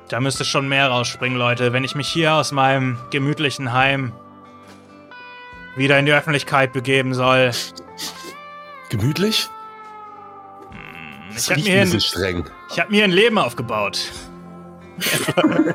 [0.09, 1.73] Da müsste schon mehr rausspringen, Leute.
[1.73, 4.13] Wenn ich mich hier aus meinem gemütlichen Heim
[5.75, 7.51] wieder in die Öffentlichkeit begeben soll.
[8.89, 9.49] Gemütlich?
[11.29, 12.45] Ich Das habe mir, ein streng.
[12.71, 14.11] ich hab mir ein Leben aufgebaut.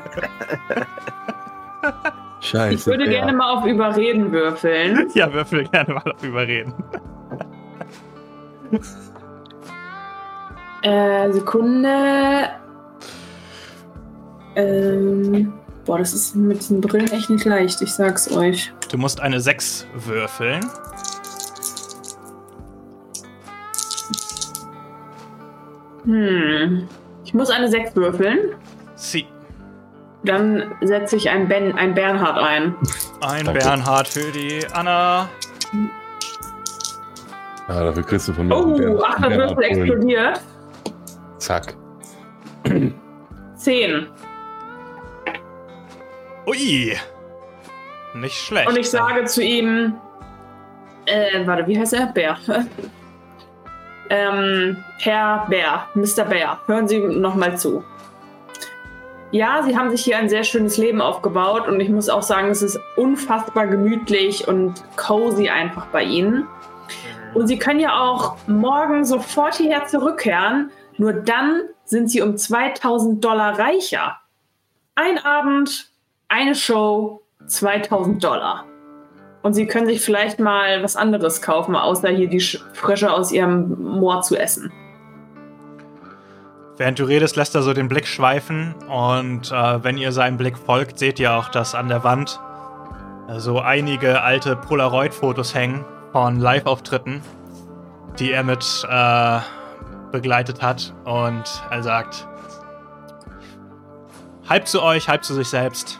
[2.41, 2.75] Scheiße.
[2.75, 3.11] Ich würde ja.
[3.11, 5.09] gerne mal auf Überreden würfeln.
[5.15, 6.73] Ja, würfel gerne mal auf überreden.
[10.85, 12.49] Äh, Sekunde.
[14.57, 15.53] Ähm,
[15.85, 18.73] boah, das ist mit diesen Brillen echt nicht leicht, ich sag's euch.
[18.91, 20.59] Du musst eine 6 würfeln.
[26.05, 26.87] Hm.
[27.25, 28.55] Ich muss eine 6 würfeln.
[28.95, 29.25] Sie.
[30.23, 32.75] Dann setze ich ein, ben, ein Bernhard ein.
[33.21, 33.59] Ein Danke.
[33.59, 35.29] Bernhard für die Anna.
[37.67, 40.41] Ah, dafür kriegst du von mir Oh, ach, der Würfel explodiert.
[41.37, 41.75] Zack.
[43.55, 44.07] 10.
[46.47, 46.97] Ui.
[48.15, 48.67] Nicht schlecht.
[48.67, 49.93] Und ich sage zu ihm,
[51.05, 52.07] äh, warte, wie heißt er?
[52.07, 52.37] Bär.
[54.13, 56.23] Ähm, Herr Bär, Mr.
[56.25, 57.83] Bär, hören Sie nochmal zu.
[59.31, 62.49] Ja, Sie haben sich hier ein sehr schönes Leben aufgebaut und ich muss auch sagen,
[62.51, 66.47] es ist unfassbar gemütlich und cozy einfach bei Ihnen.
[67.33, 73.25] Und Sie können ja auch morgen sofort hierher zurückkehren, nur dann sind Sie um 2000
[73.25, 74.19] Dollar reicher.
[74.93, 75.89] Ein Abend,
[76.27, 78.65] eine Show, 2000 Dollar.
[79.43, 83.31] Und Sie können sich vielleicht mal was anderes kaufen, außer hier die Sch- Frische aus
[83.31, 84.71] Ihrem Moor zu essen.
[86.77, 90.57] Während du redest, lässt er so den Blick schweifen und äh, wenn ihr seinem Blick
[90.57, 92.39] folgt, seht ihr auch, dass an der Wand
[93.29, 97.21] äh, so einige alte Polaroid-Fotos hängen von Live-Auftritten,
[98.17, 99.39] die er mit äh,
[100.11, 102.27] begleitet hat und er sagt,
[104.49, 105.99] halb zu euch, halb zu sich selbst.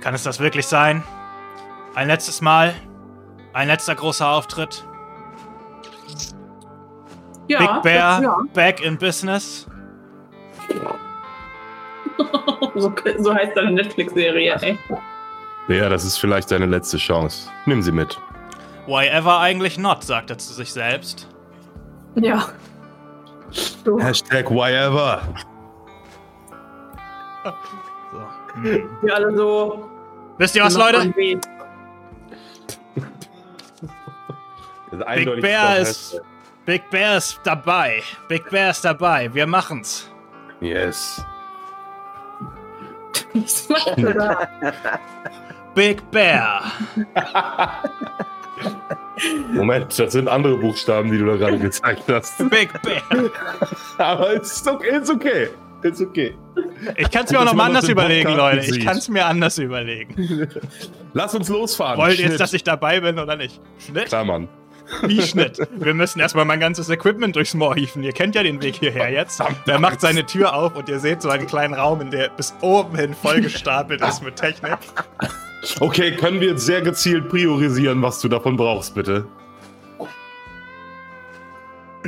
[0.00, 1.02] Kann es das wirklich sein?
[1.94, 2.74] Ein letztes Mal?
[3.52, 4.84] Ein letzter großer Auftritt?
[7.48, 9.66] Ja, Big Bear Ja, back in business?
[12.74, 14.78] so, so heißt deine Netflix-Serie, ey.
[15.68, 17.50] Ja, das ist vielleicht deine letzte Chance.
[17.66, 18.18] Nimm sie mit.
[18.86, 21.28] Why ever eigentlich not, sagt er zu sich selbst.
[22.16, 22.48] Ja.
[23.84, 25.22] Du, Hashtag whyever.
[28.12, 28.72] So.
[29.02, 29.88] wir alle so.
[30.38, 31.12] Wisst ihr was, Leute?
[34.92, 36.20] Big Bear ist,
[36.66, 38.02] Big Bear ist dabei.
[38.28, 39.32] Big Bear ist dabei.
[39.32, 40.10] Wir machen's.
[40.60, 41.24] Yes.
[45.74, 46.62] Big Bear.
[49.52, 52.38] Moment, das sind andere Buchstaben, die du da gerade gezeigt hast.
[52.50, 53.02] Big Bear.
[53.98, 54.96] Aber es ist okay.
[54.96, 55.48] It's okay.
[55.82, 56.34] It's okay.
[56.96, 58.66] Ich kann's mir auch Dass noch mal man das anders überlegen, Podcast Leute.
[58.66, 58.84] Ich sieht.
[58.86, 60.48] kann's mir anders überlegen.
[61.12, 61.98] Lass uns losfahren.
[61.98, 63.60] Wollt ihr jetzt, dass ich dabei bin oder nicht?
[63.78, 64.06] Schnitt?
[64.06, 64.48] Klar, Mann.
[65.02, 65.58] Wie Schnitt?
[65.76, 68.02] Wir müssen erstmal mein ganzes Equipment durchs Moor hieven.
[68.02, 69.42] Ihr kennt ja den Weg hierher jetzt.
[69.66, 72.54] Der macht seine Tür auf und ihr seht so einen kleinen Raum, in der bis
[72.60, 74.78] oben hin vollgestapelt ist mit Technik.
[75.80, 79.26] Okay, können wir jetzt sehr gezielt priorisieren, was du davon brauchst, bitte?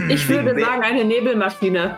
[0.08, 1.96] Ich würde sagen, eine Nebelmaschine.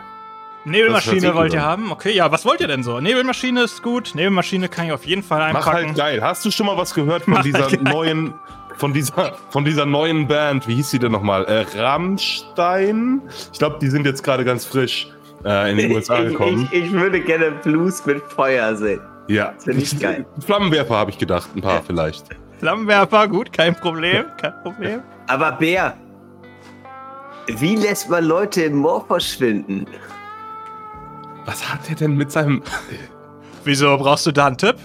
[0.65, 1.91] Nebelmaschine wollt ihr haben?
[1.91, 2.99] Okay, ja, was wollt ihr denn so?
[2.99, 4.13] Nebelmaschine ist gut.
[4.15, 5.87] Nebelmaschine kann ich auf jeden Fall Mach einpacken.
[5.87, 6.21] halt geil.
[6.21, 8.33] Hast du schon mal was gehört von Mach dieser halt neuen,
[8.77, 10.67] von dieser, von dieser neuen Band?
[10.67, 11.45] Wie hieß die denn nochmal?
[11.45, 13.21] Äh, Rammstein?
[13.51, 15.09] Ich glaube, die sind jetzt gerade ganz frisch
[15.43, 16.69] äh, in den USA ich, gekommen.
[16.71, 19.01] ich, ich würde gerne Blues mit Feuer sehen.
[19.27, 19.53] ja.
[19.57, 20.25] Finde ich geil.
[20.45, 22.25] Flammenwerfer habe ich gedacht, ein paar vielleicht.
[22.59, 25.01] Flammenwerfer, gut, kein Problem, kein Problem.
[25.27, 25.95] Aber Bär,
[27.47, 29.85] wie lässt man Leute im Moor verschwinden?
[31.45, 32.61] Was hat er denn mit seinem.
[33.63, 34.75] Wieso brauchst du da einen Tipp?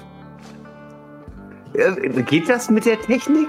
[2.26, 3.48] Geht das mit der Technik,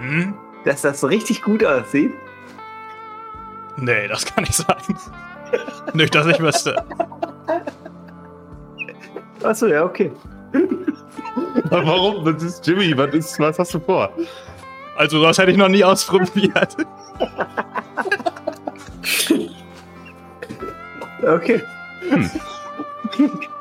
[0.00, 0.34] Hm?
[0.64, 2.12] dass das so richtig gut aussieht?
[3.76, 4.76] Nee, das kann nicht sein.
[5.94, 6.84] Nicht, dass ich wüsste.
[9.42, 10.12] Achso, ja, okay.
[11.70, 12.24] Warum?
[12.24, 12.96] Das ist Jimmy.
[12.96, 14.12] Was, ist, was hast du vor?
[14.96, 16.76] Also, das hätte ich noch nie ausprobiert.
[21.22, 21.62] Okay.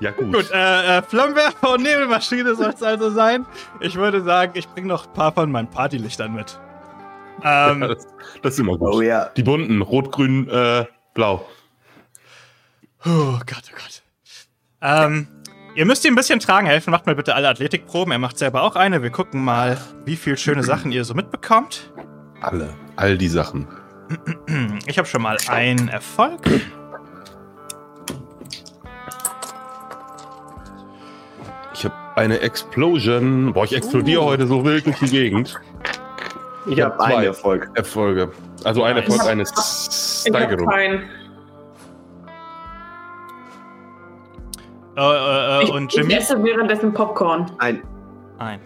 [0.00, 0.32] Ja, gut.
[0.32, 3.46] Gut, äh, äh, Flammenwerfer und Nebelmaschine soll es also sein.
[3.80, 6.58] Ich würde sagen, ich bringe noch ein paar von meinen Partylichtern mit.
[7.42, 8.06] Ja, Ähm, das,
[8.42, 8.94] das ist immer gut.
[8.94, 9.26] Oh ja.
[9.36, 11.46] Die bunten, rot, grün, äh, blau.
[13.04, 14.02] Oh Gott, oh Gott.
[14.82, 15.28] Ähm,
[15.74, 16.90] ihr müsst ihm ein bisschen tragen helfen.
[16.90, 18.12] Macht mal bitte alle Athletikproben.
[18.12, 19.02] Er macht selber auch eine.
[19.02, 21.92] Wir gucken mal, wie viel schöne Sachen ihr so mitbekommt.
[22.40, 22.74] Alle.
[22.96, 23.68] All die Sachen.
[24.86, 26.40] Ich habe schon mal einen Erfolg.
[32.16, 33.52] Eine Explosion.
[33.52, 35.58] Boah, ich explodiere heute so wild durch die Gegend.
[36.68, 37.16] Ich habe zwei.
[37.16, 37.70] einen Erfolg.
[37.74, 38.30] Erfolge.
[38.64, 38.96] Also ein.
[38.96, 40.70] Erfolg, Ich eine Ich habe Steigerung.
[44.96, 46.14] Äh, äh, äh, Ich, und ich Jimmy?
[46.14, 47.50] esse währenddessen Popcorn.
[47.58, 47.82] Ein.
[48.38, 48.60] Ein.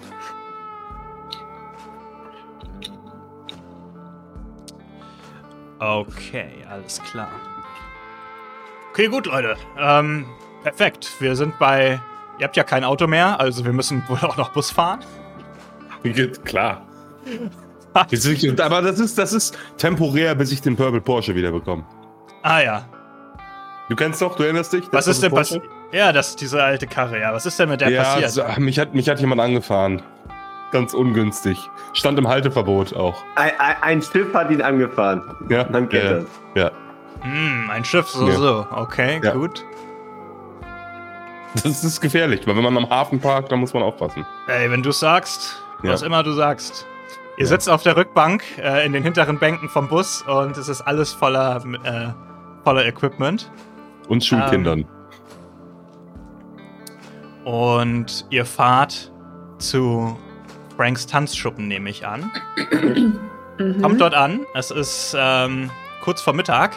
[5.79, 7.29] Okay, alles klar.
[8.91, 9.57] Okay, gut, Leute.
[9.79, 10.25] Ähm,
[10.63, 11.11] perfekt.
[11.21, 12.01] Wir sind bei.
[12.39, 15.01] Ihr habt ja kein Auto mehr, also wir müssen wohl auch noch Bus fahren.
[16.03, 16.83] Geht, Klar.
[18.61, 21.85] Aber das ist, das ist temporär, bis ich den Purple Porsche wieder bekomme.
[22.43, 22.85] Ah ja.
[23.89, 24.85] Du kennst doch, du erinnerst dich?
[24.91, 25.63] Was ist denn passiert?
[25.93, 27.33] Ja, das ist diese alte Karre, ja.
[27.33, 28.31] Was ist denn mit der ja, passiert?
[28.33, 30.03] so, mich, hat, mich hat jemand angefahren.
[30.73, 31.57] Ganz ungünstig.
[31.93, 33.23] Stand im Halteverbot auch.
[33.37, 35.23] Ein, ein, ein Schiff hat ihn angefahren.
[35.49, 36.25] Ja, Man kennt ja, das.
[36.57, 36.71] ja.
[37.21, 38.35] Hm, ein Schiff, so, Ja.
[38.35, 38.67] so.
[38.73, 39.33] Okay, Ja.
[39.35, 39.65] gut.
[41.63, 44.27] Das ist gefährlich, weil wenn man am Hafen parkt, dann muss man aufpassen.
[44.49, 45.93] Ey, wenn du sagst, Ja.
[45.93, 46.87] was immer du sagst.
[47.37, 50.81] Ihr sitzt auf der Rückbank äh, in den hinteren Bänken vom Bus und es ist
[50.83, 52.09] alles voller, äh,
[52.65, 53.51] voller Equipment.
[54.09, 54.85] Und Schulkindern.
[57.45, 59.13] Und ihr fahrt
[59.59, 60.19] zu
[60.77, 62.31] Franks Tanzschuppen, nehme ich an.
[63.57, 63.81] Mhm.
[63.83, 64.41] Kommt dort an.
[64.55, 65.71] Es ist ähm,
[66.03, 66.73] kurz vor Mittag.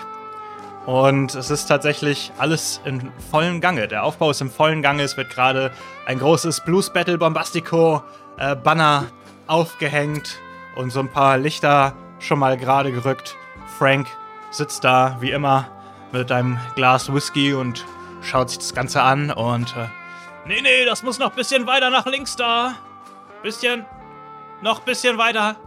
[0.87, 3.89] Und es ist tatsächlich alles in vollem Gange.
[3.89, 5.03] Der Aufbau ist im vollen Gange.
[5.03, 5.73] Es wird gerade
[6.05, 8.01] ein großes Blues Battle Bombastico
[8.37, 9.07] äh, Banner
[9.47, 10.39] aufgehängt
[10.77, 13.35] und so ein paar Lichter schon mal gerade gerückt.
[13.77, 14.07] Frank
[14.49, 15.67] sitzt da wie immer
[16.13, 17.85] mit einem Glas Whisky und
[18.21, 19.89] schaut sich das Ganze an und äh,
[20.45, 22.75] nee, nee, das muss noch ein bisschen weiter nach links da.
[23.43, 23.85] Bisschen,
[24.61, 25.57] noch ein bisschen weiter.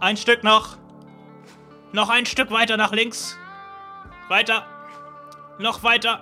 [0.00, 0.76] Ein Stück noch.
[1.92, 3.36] Noch ein Stück weiter nach links.
[4.30, 4.64] Weiter.
[5.58, 6.20] Noch weiter.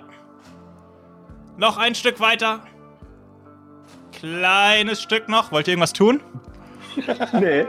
[1.57, 2.61] Noch ein Stück weiter.
[4.11, 5.51] Kleines Stück noch.
[5.51, 6.19] Wollt ihr irgendwas tun?
[7.33, 7.65] Nee.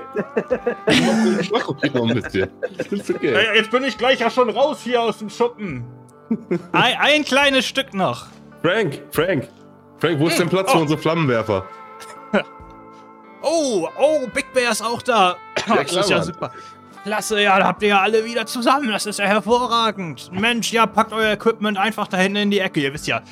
[1.52, 2.50] Noch ein bisschen.
[2.90, 3.34] Ist okay.
[3.34, 5.84] Äh, Jetzt bin ich gleich ja schon raus hier aus dem Schuppen.
[6.72, 8.26] Ein, ein kleines Stück noch.
[8.62, 9.46] Frank, Frank.
[9.98, 10.80] Frank, wo ist denn Platz für oh.
[10.80, 11.66] unsere Flammenwerfer?
[13.42, 15.36] Oh, oh, Big Bear ist auch da.
[15.54, 16.26] das klar, ist ja Mann.
[16.26, 16.52] super.
[17.04, 18.90] Klasse, ja, da habt ihr ja alle wieder zusammen.
[18.90, 20.30] Das ist ja hervorragend.
[20.32, 22.80] Mensch, ja, packt euer Equipment einfach da hinten in die Ecke.
[22.80, 23.22] Ihr wisst ja,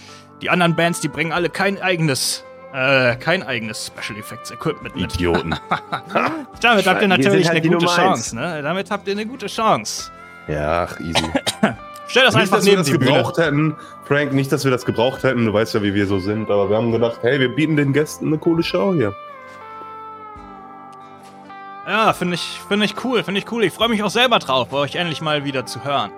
[0.41, 5.15] die anderen Bands, die bringen alle kein eigenes, äh, kein eigenes Special Effects Equipment mit.
[5.15, 5.51] Idioten.
[6.61, 8.63] Damit habt ihr Wir natürlich halt eine gute Chance, ne?
[8.63, 10.11] Damit habt ihr eine gute Chance.
[10.49, 11.25] ja, ach, easy.
[12.11, 13.13] Stell das nicht, einfach dass wir neben das die Bühne.
[13.13, 16.19] gebraucht hätten, Frank, nicht, dass wir das gebraucht hätten, du weißt ja, wie wir so
[16.19, 19.15] sind, aber wir haben gedacht, hey, wir bieten den Gästen eine coole Show hier.
[21.89, 23.65] Ja, finde ich, finde ich cool, finde ich cool.
[23.65, 26.11] Ich freue mich auch selber drauf, euch endlich mal wieder zu hören.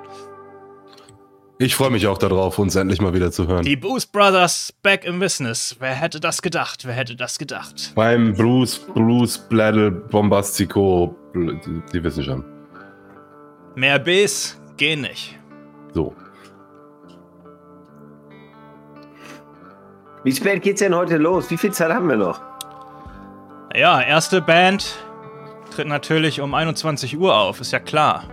[1.59, 3.65] Ich freue mich auch darauf, uns endlich mal wieder zu hören.
[3.65, 5.77] Die Boost Brothers back im Business.
[5.79, 6.87] Wer hätte das gedacht?
[6.87, 7.93] Wer hätte das gedacht?
[7.95, 12.45] Beim Bruce, Bruce, Blattle, Bombastico, die wissen schon.
[13.77, 15.39] Mehr Bs gehen nicht.
[15.95, 16.17] So.
[20.25, 21.49] Wie spät geht's denn heute los?
[21.49, 22.41] Wie viel Zeit haben wir noch?
[23.73, 24.97] Ja, erste Band
[25.71, 28.25] tritt natürlich um 21 Uhr auf, ist ja klar.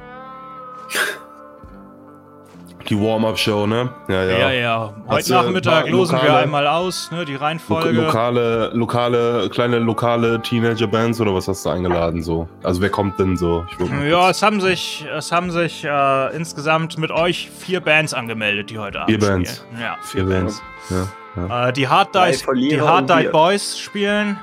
[2.90, 3.90] Die Warm-Up-Show, ne?
[4.08, 4.38] Ja, ja.
[4.38, 4.94] Ja, ja.
[5.08, 7.92] Heute Hast Nachmittag losen wir einmal aus, ne, die Lo Reihenfolge.
[7.92, 12.48] lokale, lokale, kleine lokale Teenager-Bands oder was hast du eingeladen so?
[12.64, 13.66] Also wer kommt denn so?
[14.10, 18.80] Ja, es haben sich, es haben sich äh, insgesamt mit euch vier Bands angemeldet, die
[18.80, 19.58] heute Abend Vier Bands.
[19.58, 19.82] spielen.
[19.82, 20.62] Ja, vier Bands.
[20.90, 21.08] Ja,
[21.50, 21.68] ja.
[21.68, 23.32] Äh, die Hard Dice, die Hard Dice.
[23.34, 24.40] Boys spielen,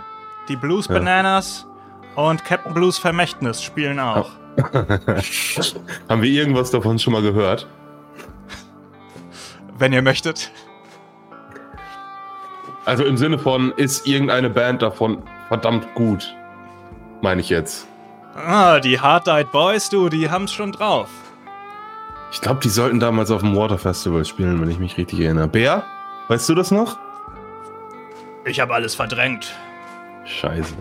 [0.49, 0.97] die Blues Ja.
[2.17, 4.31] Und Captain Blues Vermächtnis spielen auch.
[6.09, 7.67] Haben wir irgendwas davon schon mal gehört?
[9.79, 10.53] Wenn ihr möchtet.
[12.85, 16.35] Also im Sinne von, ist irgendeine Band davon verdammt gut?
[17.23, 17.87] Meine ich jetzt.
[18.37, 21.09] Ah, die Hard Dice Boys, du, die haben's schon drauf.
[22.33, 25.49] Ich glaube, die sollten damals auf dem Water Festival spielen, wenn ich mich richtig erinnere.
[25.49, 25.85] Bär?
[26.29, 26.99] Weißt du das noch?
[28.45, 29.55] Ich habe alles verdrängt.
[30.25, 30.75] Scheiße.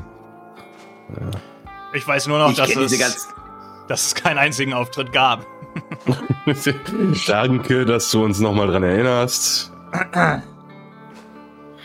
[1.94, 3.28] Ich weiß nur noch, ich dass es,
[3.88, 5.46] dass es keinen einzigen Auftritt gab.
[7.28, 9.72] Danke, dass du uns nochmal dran erinnerst.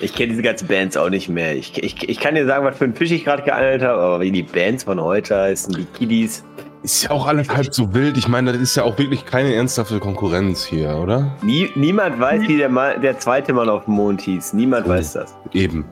[0.01, 1.57] Ich kenne diese ganzen Bands auch nicht mehr.
[1.57, 4.21] Ich, ich, ich kann dir sagen, was für ein Fisch ich gerade geangelt habe, aber
[4.21, 6.45] wie die Bands von heute heißen, die Kiddies.
[6.85, 8.17] Ist ja auch alles halb so wild.
[8.17, 11.37] Ich meine, das ist ja auch wirklich keine ernsthafte Konkurrenz hier, oder?
[11.43, 14.53] Nie, niemand weiß, wie der, der zweite Mann auf dem Mond hieß.
[14.53, 14.91] Niemand Oh.
[14.91, 15.35] weiß das.
[15.53, 15.85] Eben.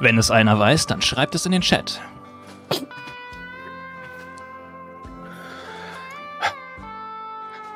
[0.00, 2.00] Wenn es einer weiß, dann schreibt es in den Chat.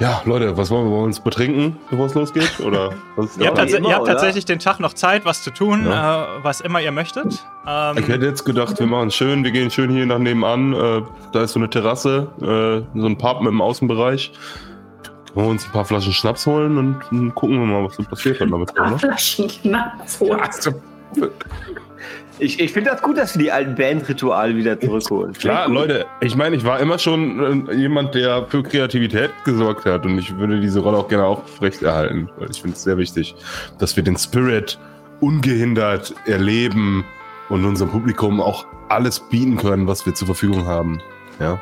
[0.00, 0.90] Ja, Leute, was wollen wir?
[0.90, 2.58] Wollen wir uns betrinken, bevor es losgeht?
[2.60, 5.42] Oder was ist Ihr habt, tats immer, ihr habt tatsächlich den Tag noch Zeit, was
[5.42, 6.24] zu tun, Ja.
[6.24, 7.44] äh, was immer ihr möchtet.
[7.66, 10.72] Ähm, Ich hätte jetzt gedacht, wir machen schön, wir gehen schön hier nach nebenan.
[10.74, 14.32] Äh, da ist so eine Terrasse, äh, so ein Pub mit dem Außenbereich.
[15.34, 18.02] Wollen wir uns ein paar Flaschen Schnaps holen und, dann gucken wir mal, was so
[18.02, 18.76] passiert dann damit.
[18.78, 18.98] Ah, Ne?
[18.98, 20.40] Flaschen Schnaps holen.
[22.40, 25.32] Ich, ich finde das gut, dass wir die alten Bandrituale wieder zurückholen.
[25.34, 30.04] Klar, Leute, ich meine, ich war immer schon äh, jemand, der für Kreativität gesorgt hat
[30.04, 33.36] und ich würde diese Rolle auch gerne aufrechterhalten, weil ich finde es sehr wichtig,
[33.78, 34.78] dass wir den Spirit
[35.20, 37.04] ungehindert erleben
[37.50, 41.00] und unserem Publikum auch alles bieten können, was wir zur Verfügung haben.
[41.38, 41.60] Ja,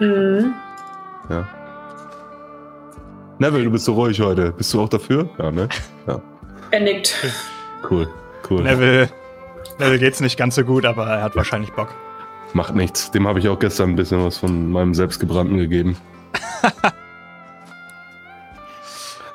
[0.00, 0.54] Mhm.
[1.28, 1.46] ja.
[3.38, 4.52] Neville, du bist so ruhig heute.
[4.52, 5.28] Bist du auch dafür?
[5.38, 5.68] Ja, ne?
[6.70, 7.14] Er nickt.
[7.88, 8.08] Cool,
[8.50, 8.62] cool.
[8.62, 9.08] Neville,
[9.78, 11.94] Neville geht's nicht ganz so gut, aber er hat wahrscheinlich Bock.
[12.52, 13.10] Macht nichts.
[13.10, 15.96] Dem habe ich auch gestern ein bisschen was von meinem selbstgebrannten gegeben.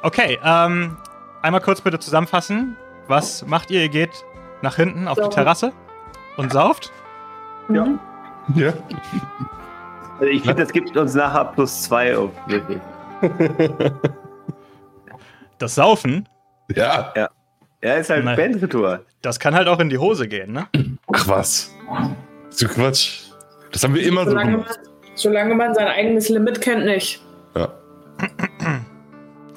[0.06, 0.98] Okay, ähm,
[1.42, 2.76] einmal kurz bitte zusammenfassen.
[3.08, 3.82] Was macht ihr?
[3.84, 4.26] Ihr geht
[4.62, 5.30] nach hinten auf die.
[5.30, 5.72] Terrasse
[6.36, 6.92] und sauft?
[7.70, 7.88] Ja.
[8.54, 8.74] Ja.
[10.20, 12.32] Also ich finde, das gibt uns nachher plus zwei auf.
[15.58, 16.28] Das Saufen,
[16.76, 17.14] Ja.
[17.16, 17.30] Ja,
[17.96, 18.26] ist halt.
[18.26, 19.02] Bandritual.
[19.22, 20.68] das kann halt auch in die Hose gehen, ne?
[21.14, 21.74] Ach was.
[22.50, 23.22] So Quatsch.
[23.72, 24.80] Das haben wir immer so Solange gemacht.
[24.84, 27.22] man, solange man sein eigenes Limit kennt, nicht.
[27.56, 27.70] Ja.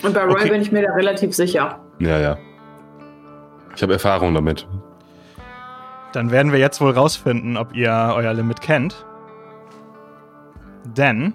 [0.03, 0.51] Und bei Roy Okay.
[0.51, 1.79] bin ich mir da relativ sicher.
[1.99, 2.39] Ja, ja.
[3.75, 4.67] Ich habe Erfahrung damit.
[6.13, 9.05] Dann werden wir jetzt wohl rausfinden, ob ihr euer Limit kennt.
[10.85, 11.35] Denn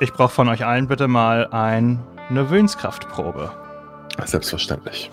[0.00, 3.52] ich brauche von euch allen bitte mal ein, eine Willenskraftprobe.
[4.24, 5.10] Selbstverständlich.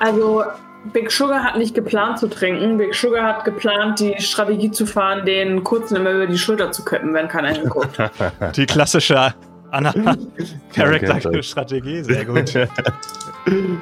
[0.00, 0.44] Also,
[0.92, 2.78] Big Sugar hat nicht geplant zu trinken.
[2.78, 6.84] Big Sugar hat geplant, die Strategie zu fahren, den kurzen immer über die Schulter zu
[6.84, 7.98] kippen, wenn keiner hinguckt.
[8.56, 9.34] Die klassische
[9.70, 10.28] Anna kennt
[10.74, 12.52] Charakter-Strategie, sehr gut.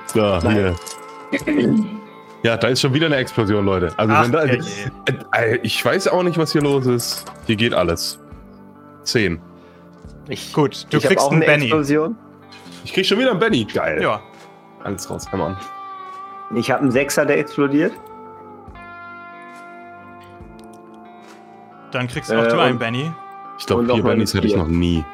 [0.07, 0.75] So, hier.
[2.43, 3.91] Ja, da ist schon wieder eine Explosion, Leute.
[3.97, 4.63] Also, Ach, wenn da, herrje.
[5.33, 7.25] äh, äh, ich weiß auch nicht, was hier los ist.
[7.47, 8.19] Hier geht alles.
[9.05, 9.41] Zehn.
[10.29, 11.65] Ich, Gut, du ich kriegst auch einen eine Benny.
[11.65, 12.17] Explosion.
[12.85, 13.65] Ich krieg schon wieder einen Benny.
[13.65, 14.01] Geil.
[14.03, 14.21] Ja,
[14.83, 15.57] Alles raus, komm an.
[16.55, 17.93] Ich habe einen Sechser, der explodiert.
[21.91, 23.13] dann kriegst auch Äh, du einen Benny.
[23.59, 25.05] Ich glaube, vier Bennys hätte ich noch nie.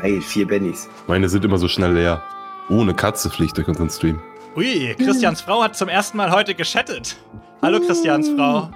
[0.00, 0.88] Geil, vier Bennys.
[1.08, 2.22] Meine sind immer so schnell leer.
[2.68, 4.20] Oh, eine Katze fliegt durch unseren Stream.
[4.56, 7.16] Ui, Christians Frau hat zum ersten Mal heute geschattet.
[7.62, 8.70] Hallo Christians Frau.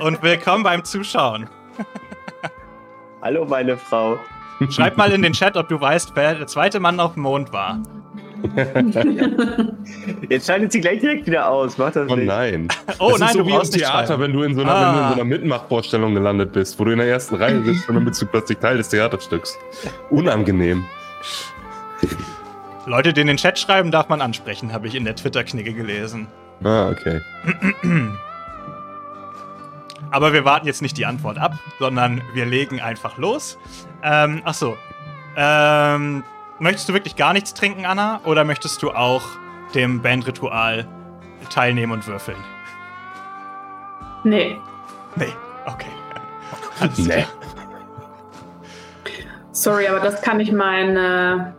[0.00, 1.48] Und willkommen beim Zuschauen.
[3.20, 4.18] Hallo, meine Frau.
[4.70, 7.52] Schreib mal in den Chat, ob du weißt, wer der zweite Mann auf dem Mond
[7.52, 7.78] war.
[10.28, 11.78] Jetzt schaltet sie gleich direkt wieder aus.
[11.78, 12.26] Macht das Oh nicht.
[12.26, 12.68] nein.
[12.98, 14.22] Oh das nein, ist so du wie im Theater, schreiben.
[14.22, 14.86] wenn du, in so einer, Ah.
[14.88, 17.88] wenn du in so einer Mitmachvorstellung gelandet bist, wo du in der ersten Reihe sitzt
[17.88, 19.56] und dann bist du plötzlich Teil des Theaterstücks.
[20.10, 20.84] Unangenehm.
[22.86, 26.26] Leute, die in den Chat schreiben, darf man ansprechen, habe ich in der Twitter-Knigge gelesen.
[26.64, 27.20] Ah, okay.
[30.12, 33.58] Aber wir warten jetzt nicht die Antwort ab, sondern wir legen einfach los.
[34.02, 34.76] Ähm, ach so.
[35.36, 36.22] Ähm,
[36.58, 38.20] möchtest du wirklich gar nichts trinken, Anna?
[38.24, 39.22] Oder möchtest du auch
[39.74, 40.86] dem Bandritual
[41.50, 42.38] teilnehmen und würfeln?
[44.24, 44.56] nee.
[45.16, 45.32] Nee.
[45.66, 45.88] Okay.
[46.80, 47.08] Alles Nee.
[47.08, 47.26] klar.
[49.52, 51.52] Sorry, aber das kann ich mein, äh,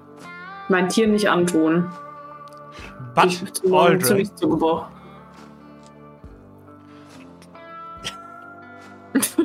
[0.69, 1.91] mein Tier nicht antun.
[3.15, 4.17] But ich zu, zu Aldrin.
[4.17, 4.47] nichts zu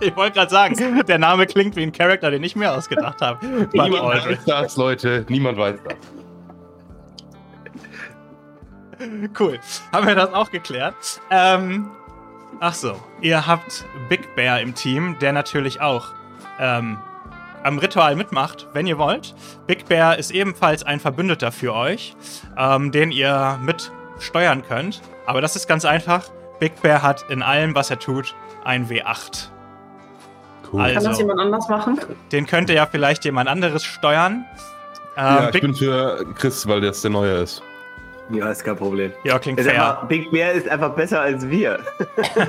[0.00, 3.44] Ich wollte gerade sagen, der Name klingt wie ein Charakter, den ich mir ausgedacht habe.
[3.72, 4.32] Niemand Aldrin.
[4.38, 5.26] weiß das, Leute.
[5.28, 5.94] Niemand weiß das.
[9.38, 9.58] Cool.
[9.92, 10.94] Haben wir das auch geklärt?
[11.30, 11.90] Ähm,
[12.60, 12.98] ach so.
[13.20, 16.08] Ihr habt Big Bear im Team, der natürlich auch
[16.58, 16.98] ähm,
[17.62, 19.34] am Ritual mitmacht, wenn ihr wollt.
[19.66, 22.14] Big Bear ist ebenfalls ein Verbündeter für euch,
[22.56, 25.02] ähm, den ihr mit steuern könnt.
[25.26, 26.30] Aber das ist ganz einfach.
[26.60, 28.34] Big Bear hat in allem, was er tut,
[28.64, 29.48] ein W8.
[30.72, 30.82] Cool.
[30.82, 31.98] Also- Kann das jemand anders machen?
[32.30, 34.44] Den könnte ja vielleicht jemand anderes steuern.
[35.16, 37.62] Ähm, ja, ich Big, bin für Chris, weil das der Neue ist.
[38.30, 39.12] Ja, ist kein Problem.
[39.24, 39.74] ja, klingt Ist fair.
[39.96, 41.80] einfach, Big Bear ist einfach besser als wir.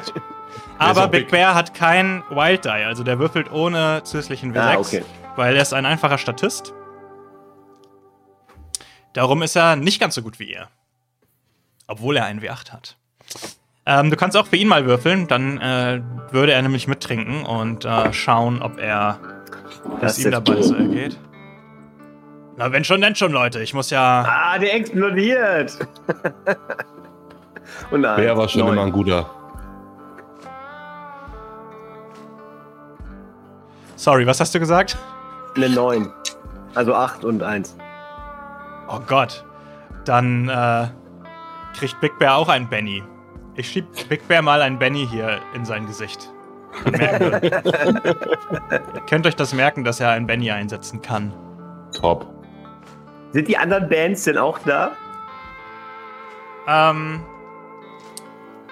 [0.78, 1.32] Aber Big big.
[1.32, 5.03] Bear hat kein Wild Die, also der würfelt ohne zusätzlichen W6, Ah, okay.
[5.36, 6.74] weil er ist ein einfacher Statist.
[9.14, 10.68] Darum ist er nicht ganz so gut wie ihr.
[11.88, 12.97] Obwohl er einen W8 hat.
[13.86, 16.02] Ähm, du kannst auch für ihn mal würfeln, dann äh,
[16.32, 19.20] würde er nämlich mittrinken und äh, schauen, ob er
[20.00, 21.18] Das ihm dabei so ergeht.
[22.58, 23.62] Na, wenn schon, denn schon, Leute.
[23.62, 24.26] Ich muss ja.
[24.28, 25.80] Ah, der explodiert.
[27.90, 28.18] Und nein.
[28.18, 28.74] Wer war schon neun.
[28.74, 29.30] immer ein guter?
[33.96, 34.98] Sorry, was hast du gesagt?
[35.56, 36.12] Eine 9.
[36.74, 37.78] Also 8 und 1.
[38.88, 39.46] Oh Gott.
[40.06, 40.88] Dann äh,
[41.78, 43.04] kriegt Big Bear auch ein Benny.
[43.56, 46.32] Ich schieb Big Bear mal ein Benny hier in sein Gesicht.
[46.86, 47.62] Ihr
[49.10, 51.34] könnt euch das merken, dass er ein Benny einsetzen kann.
[51.93, 52.26] Top.
[53.32, 54.91] Sind die anderen Bands denn auch da?
[56.68, 57.22] Ähm,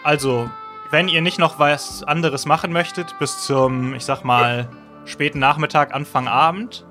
[0.03, 0.49] also,
[0.91, 4.69] wenn ihr nicht noch was anderes machen möchtet, bis zum, ich sag mal,
[5.05, 6.86] späten Nachmittag, Anfang Abend,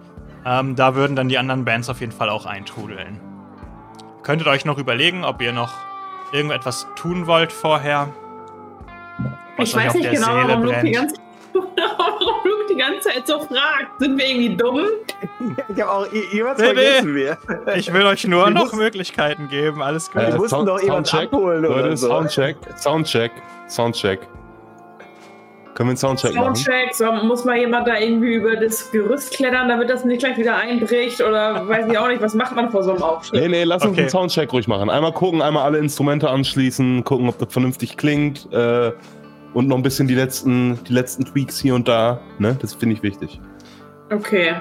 [0.44, 3.18] ähm, da würden dann die anderen Bands auf jeden Fall auch eintrudeln.
[4.22, 5.72] Könntet euch noch überlegen, ob ihr noch
[6.32, 8.08] irgendetwas tun wollt vorher.
[9.56, 11.14] was Ich weiß nicht genau, Seele warum Luke, die ganze,
[11.52, 13.98] warum Luke die ganze Zeit so fragt.
[13.98, 14.80] Sind wir irgendwie dumm?
[15.74, 16.74] Ich habe auch jemals Nee, nee.
[16.74, 17.38] vergessen, wir.
[17.76, 20.22] Ich will euch nur Wir noch mussten- Möglichkeiten geben, alles gut.
[20.22, 22.08] Wir mussten doch jemand abholen oder Leute, so.
[22.08, 23.32] Soundcheck, Soundcheck,
[23.68, 24.20] Soundcheck.
[25.78, 26.56] Können wir einen Soundcheck machen?
[26.56, 30.36] Soundcheck, so, muss mal jemand da irgendwie über das Gerüst klettern, damit das nicht gleich
[30.36, 33.42] wieder einbricht oder weiß ich auch nicht, was macht man vor so einem Aufschnitt?
[33.42, 34.00] Nee, nee, lass uns Okay.
[34.00, 34.90] einen Soundcheck ruhig machen.
[34.90, 38.52] Einmal gucken, einmal alle Instrumente anschließen, gucken, ob das vernünftig klingt.
[38.52, 38.90] Äh,
[39.54, 42.22] und noch ein bisschen die letzten, die letzten Tweaks hier und da.
[42.40, 42.58] Ne?
[42.60, 43.40] Das finde ich wichtig.
[44.10, 44.56] Okay.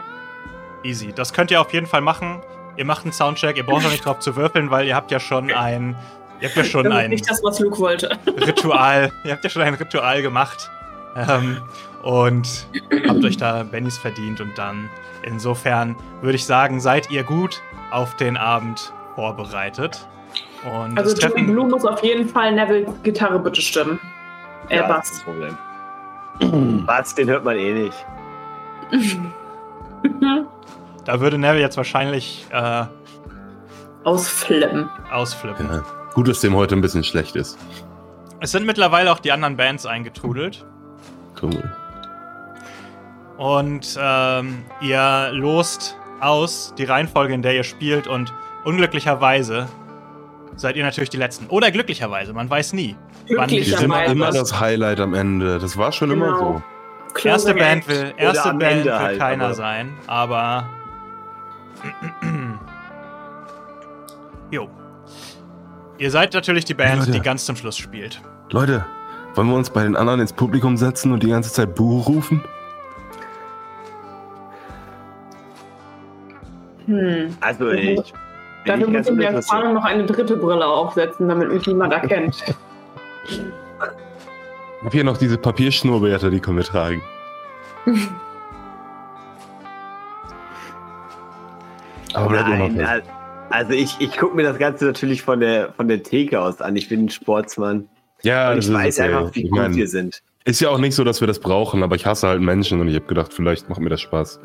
[0.83, 1.13] Easy.
[1.15, 2.41] Das könnt ihr auf jeden Fall machen.
[2.75, 5.19] Ihr macht einen Soundcheck, ihr braucht auch nicht drauf zu würfeln, weil ihr habt ja
[5.19, 5.95] schon ein.
[6.41, 8.19] Ihr habt ja schon ein nicht das, was Luke wollte.
[8.45, 9.11] Ritual.
[9.25, 10.69] Ihr habt ja schon ein Ritual gemacht.
[11.17, 11.57] Ähm,
[12.03, 12.67] und
[13.07, 14.89] habt euch da Bennys verdient und dann
[15.23, 17.61] insofern würde ich sagen, seid ihr gut
[17.91, 20.07] auf den Abend vorbereitet.
[20.63, 23.99] Und Also das Jimmy Treffen, Blue muss auf jeden Fall Neville Gitarre bitte stimmen.
[24.69, 25.23] Äh, Ja, Bass.
[25.25, 25.57] kein
[26.39, 26.85] Problem.
[26.85, 28.05] Bass, den hört man eh nicht.
[31.05, 32.85] da würde Neville jetzt wahrscheinlich äh,
[34.03, 34.89] Ausflippen.
[35.11, 35.67] ausflippen.
[35.71, 35.83] Ja.
[36.13, 37.57] Gut, dass dem heute ein bisschen schlecht ist.
[38.39, 40.65] Es sind mittlerweile auch die anderen Bands eingetrudelt.
[41.41, 41.63] Cool.
[43.37, 48.07] Und ähm, ihr lost aus die Reihenfolge, in der ihr spielt.
[48.07, 48.33] Und
[48.65, 49.67] unglücklicherweise
[50.55, 51.45] seid ihr natürlich die Letzten.
[51.47, 52.95] Oder glücklicherweise, man weiß nie.
[53.27, 54.11] Glücklicherweise.
[54.11, 55.59] immer das Highlight am Ende.
[55.59, 56.39] Das war schon immer Genau.
[56.39, 56.63] so.
[57.27, 60.69] Erste Closing Band will, erste Band Ende will halt, keiner aber- sein, aber.
[64.51, 64.67] jo.
[65.97, 67.11] Ihr seid natürlich die Band, Leute.
[67.11, 68.21] die ganz zum Schluss spielt.
[68.51, 68.85] Leute,
[69.37, 72.43] wollen wir uns bei den anderen ins Publikum setzen und die ganze Zeit Buh rufen?
[76.87, 77.35] Hm.
[77.39, 78.13] Also ich.
[78.65, 79.25] Dafür muss ich mir.
[79.27, 82.43] Erfahrung noch eine dritte Brille aufsetzen, damit mich niemand erkennt.
[83.25, 83.41] Ich
[84.83, 87.01] hab hier noch diese Papierschnurrbärte, die können wir tragen.
[92.13, 92.87] Aber bleibt Nein, unauffällig.
[92.87, 93.03] al-
[93.49, 96.75] also ich, ich gucke mir das Ganze natürlich von der, von der Theke aus an.
[96.75, 97.87] Ich bin ein Sportsmann.
[98.23, 99.13] Ja, und das ich ist weiß okay.
[99.13, 100.21] einfach, wie Ich gut mein, wir sind.
[100.45, 102.87] Ist ja auch nicht so, dass wir das brauchen, aber ich hasse halt Menschen und
[102.87, 104.39] ich habe gedacht, vielleicht macht mir das Spaß.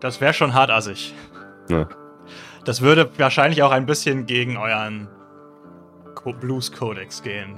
[0.00, 1.14] Das wäre schon hartassig.
[1.68, 1.88] Ja.
[2.64, 5.08] Das würde wahrscheinlich auch ein bisschen gegen euren
[6.14, 7.54] Co Blues-Kodex gehen.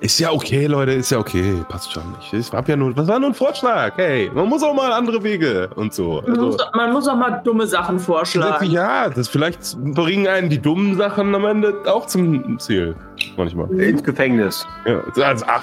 [0.00, 1.62] Ist ja okay, Leute, ist ja okay.
[1.68, 2.02] Passt schon.
[2.20, 3.96] Ich, ich hab ja nur, was war nur ein Vorschlag?
[3.96, 6.22] Hey, man muss auch mal andere Wege und so.
[6.26, 8.70] Man muss, Also, man muss auch mal dumme Sachen vorschlagen.
[8.70, 12.94] ja, das vielleicht bringen einen die dummen Sachen am Ende auch zum Ziel.
[13.36, 13.70] Manchmal.
[13.80, 14.66] Ins Gefängnis.
[14.86, 15.62] Ja, also, ach,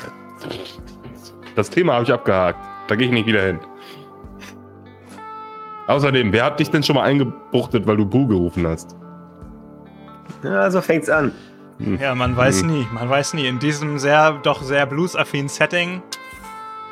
[1.55, 2.59] das Thema habe ich abgehakt.
[2.87, 3.59] Da gehe ich nicht wieder hin.
[5.87, 8.95] Außerdem, wer hat dich denn schon mal eingebuchtet, weil du Bu gerufen hast?
[10.43, 11.31] Ja, so fängt's an.
[11.79, 11.97] Hm.
[12.01, 12.67] Ja, man weiß Hm.
[12.67, 12.87] nie.
[12.93, 13.47] Man weiß nie.
[13.47, 16.01] In diesem sehr, doch sehr blues-affinen Setting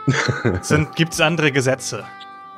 [0.95, 2.03] gibt es andere Gesetze.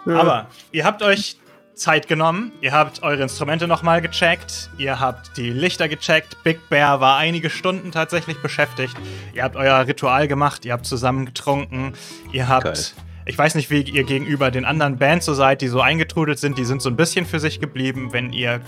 [0.05, 1.37] Aber ihr habt euch
[1.77, 6.99] Zeit genommen, ihr habt eure Instrumente nochmal gecheckt, ihr habt die Lichter gecheckt, Big Bear
[6.99, 8.95] war einige Stunden tatsächlich beschäftigt,
[9.33, 11.93] ihr habt euer Ritual gemacht, ihr habt zusammen getrunken,
[12.31, 12.77] ihr habt, Geil.
[13.25, 16.57] ich weiß nicht, wie ihr gegenüber den anderen Bands so seid, die so eingetrudelt sind,
[16.57, 18.61] die sind so ein bisschen für sich geblieben, wenn ihr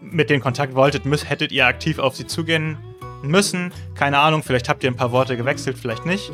[0.00, 2.78] mit denen Kontakt wolltet, müsst, hättet ihr aktiv auf sie zugehen
[3.22, 6.32] müssen, keine Ahnung, vielleicht habt ihr ein paar Worte gewechselt, vielleicht nicht.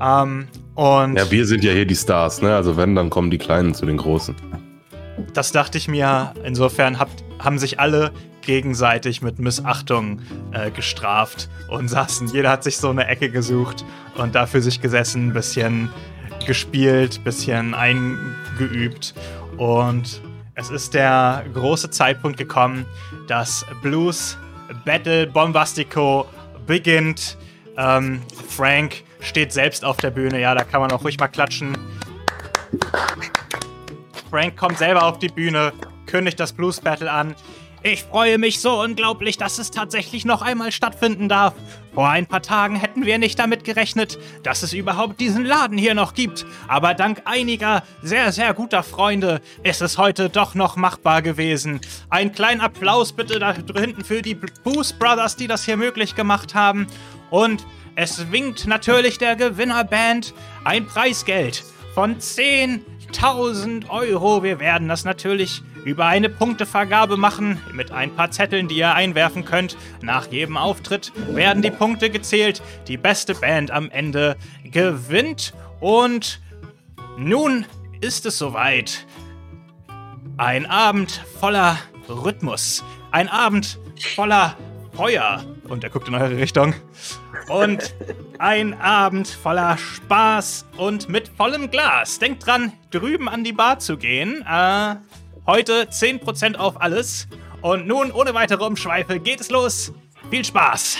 [0.00, 2.54] Ähm, und Ja, wir sind ja hier die Stars, ne?
[2.54, 4.34] Also wenn, dann kommen die Kleinen zu den Großen.
[5.32, 6.34] Das dachte ich mir.
[6.44, 8.12] Insofern habt, haben sich alle
[8.42, 10.20] gegenseitig mit Missachtung
[10.52, 12.28] äh, gestraft und saßen.
[12.28, 13.84] Jeder hat sich so eine Ecke gesucht
[14.16, 15.90] und da für sich gesessen, bisschen
[16.46, 19.14] gespielt, bisschen eingeübt.
[19.56, 20.20] Und
[20.54, 22.86] es ist der große Zeitpunkt gekommen,
[23.28, 24.36] dass Blues
[24.84, 26.26] Battle Bombastico
[26.66, 27.36] beginnt.
[27.76, 30.40] Ähm, Frank steht selbst auf der Bühne.
[30.40, 31.76] Ja, da kann man auch ruhig mal klatschen.
[34.34, 35.72] Frank kommt selber auf die Bühne,
[36.06, 37.36] kündigt das Blues Battle an.
[37.84, 41.54] Ich freue mich so unglaublich, dass es tatsächlich noch einmal stattfinden darf.
[41.94, 45.94] Vor ein paar Tagen hätten wir nicht damit gerechnet, dass es überhaupt diesen Laden hier
[45.94, 46.46] noch gibt.
[46.66, 51.80] Aber dank einiger sehr, sehr guter Freunde ist es heute doch noch machbar gewesen.
[52.10, 56.56] Ein kleinen Applaus bitte da hinten für die Boost Brothers, die das hier möglich gemacht
[56.56, 56.88] haben.
[57.30, 57.64] Und
[57.94, 61.62] es winkt natürlich der Gewinnerband ein Preisgeld
[61.94, 62.18] von
[63.14, 64.42] 10.000 Euro.
[64.42, 69.44] Wir werden das natürlich über eine Punktevergabe machen mit ein paar Zetteln, die ihr einwerfen
[69.44, 69.76] könnt.
[70.02, 72.60] Nach jedem Auftritt werden die Punkte gezählt.
[72.88, 75.54] Die beste Band am Ende gewinnt.
[75.80, 76.40] Und
[77.16, 77.66] nun
[78.00, 79.06] ist es soweit.
[80.36, 82.82] Ein Abend voller Rhythmus.
[83.12, 83.78] Ein Abend
[84.14, 84.56] voller
[84.96, 85.44] Feuer.
[85.68, 86.74] Und er guckt in eure Richtung.
[87.48, 87.94] Und
[88.38, 92.18] ein Abend voller Spaß und mit vollem Glas.
[92.18, 94.44] Denkt dran, drüben an die Bar zu gehen.
[94.48, 94.96] Äh,
[95.46, 97.28] Heute 10% auf alles.
[97.60, 99.92] Und nun, ohne weitere Umschweife, geht es los.
[100.30, 100.96] Viel Spaß!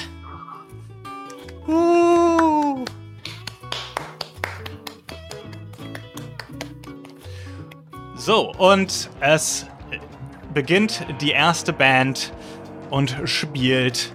[1.67, 2.85] Uh.
[8.17, 9.67] So, und es
[10.53, 12.35] beginnt die erste Band
[12.91, 14.13] und spielt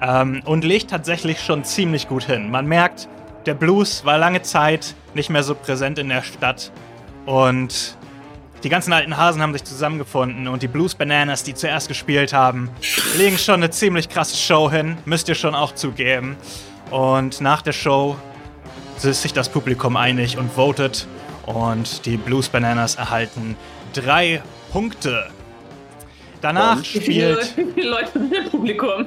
[0.00, 2.50] ähm, und legt tatsächlich schon ziemlich gut hin.
[2.50, 3.08] Man merkt,
[3.46, 6.72] der Blues war lange Zeit nicht mehr so präsent in der Stadt
[7.26, 7.96] und
[8.62, 12.70] die ganzen alten Hasen haben sich zusammengefunden und die Blues Bananas, die zuerst gespielt haben,
[13.16, 16.36] legen schon eine ziemlich krasse Show hin, müsst ihr schon auch zugeben.
[16.90, 18.16] Und nach der Show
[19.02, 21.08] ist sich das Publikum einig und votet
[21.46, 23.56] und die Blues Bananas erhalten
[23.92, 25.28] drei Punkte.
[26.42, 27.56] Danach viele, spielt.
[27.56, 29.06] wie viele Leute sind im Publikum?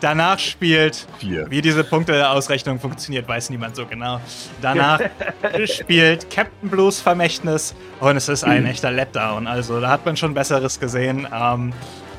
[0.00, 1.50] Danach spielt, Vier.
[1.50, 4.20] wie diese Punkteausrechnung funktioniert, weiß niemand so genau.
[4.60, 5.00] Danach
[5.64, 9.46] spielt Captain Blues Vermächtnis und es ist ein echter Letdown.
[9.46, 11.26] Also da hat man schon Besseres gesehen.
[11.32, 11.72] Ähm,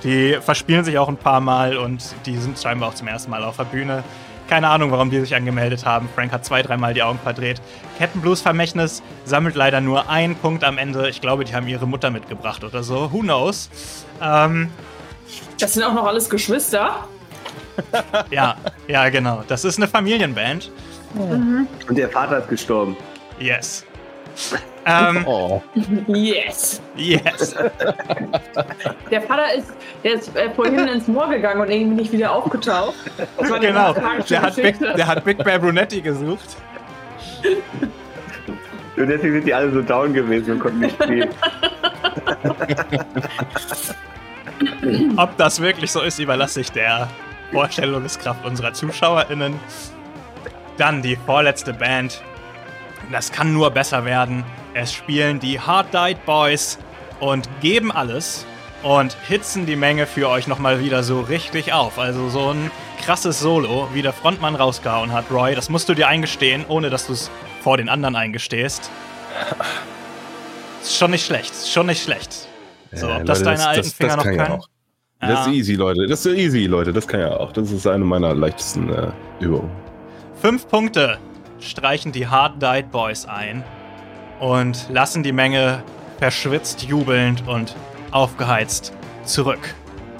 [0.03, 3.43] die verspielen sich auch ein paar Mal und die sind scheinbar auch zum ersten Mal
[3.43, 4.03] auf der Bühne.
[4.49, 6.07] Keine Ahnung, warum die sich angemeldet haben.
[6.13, 7.61] Frank hat zwei, dreimal die Augen verdreht.
[7.97, 11.09] Captain Blues Vermächtnis sammelt leider nur einen Punkt am Ende.
[11.09, 13.11] Ich glaube, die haben ihre Mutter mitgebracht oder so.
[13.11, 13.69] Who knows?
[14.21, 14.69] Ähm,
[15.59, 17.07] Das sind auch noch alles Geschwister.
[18.29, 18.55] ja,
[18.87, 19.43] ja, genau.
[19.47, 20.71] Das ist eine Familienband.
[21.15, 21.67] Und
[21.97, 22.95] der Vater ist gestorben.
[23.39, 23.83] Yes.
[24.85, 25.61] Ähm, Oh.
[26.07, 26.81] Yes.
[26.95, 27.55] yes.
[29.11, 29.73] Der Vater ist,
[30.03, 32.93] der ist äh, vorhin ins Moor gegangen und irgendwie nicht wieder aufgetaucht.
[33.37, 33.93] Das war die Genau.
[34.29, 36.55] Der hat, Big, der hat Big Bear Brunetti gesucht.
[38.97, 41.27] Und deswegen sind die alle so down gewesen und konnten nicht spielen.
[45.17, 47.09] Ob das wirklich so ist, überlasse ich der
[47.51, 49.53] Vorstellungskraft unserer ZuschauerInnen.
[50.77, 52.21] Dann die vorletzte Band.
[53.11, 54.43] Das kann nur besser werden.
[54.73, 56.77] Es spielen die Hard Died Boys
[57.19, 58.45] und geben alles
[58.83, 61.97] und hitzen die Menge für euch nochmal wieder so richtig auf.
[61.97, 65.55] Also so ein krasses Solo, wie der Frontmann rausgehauen hat, Roy.
[65.55, 67.31] Das musst du dir eingestehen, ohne dass du es
[67.61, 68.89] vor den anderen eingestehst.
[70.81, 72.47] Ist schon nicht schlecht, ist schon nicht schlecht.
[72.91, 74.59] So, ob das Leute, deine alten Finger noch kann ja können?
[74.59, 74.67] auch.
[75.19, 76.05] Das ist easy, Leute.
[76.05, 76.93] Das ist easy, Leute.
[76.93, 77.51] Das kann ja auch.
[77.51, 79.71] Das ist eine meiner leichtesten äh, Übungen.
[80.35, 81.17] Fünf Punkte
[81.69, 83.63] streichen die Hard Died Boys ein
[84.39, 85.83] und lassen die Menge
[86.19, 87.75] verschwitzt, jubelnd und
[88.11, 88.93] aufgeheizt
[89.25, 89.73] zurück.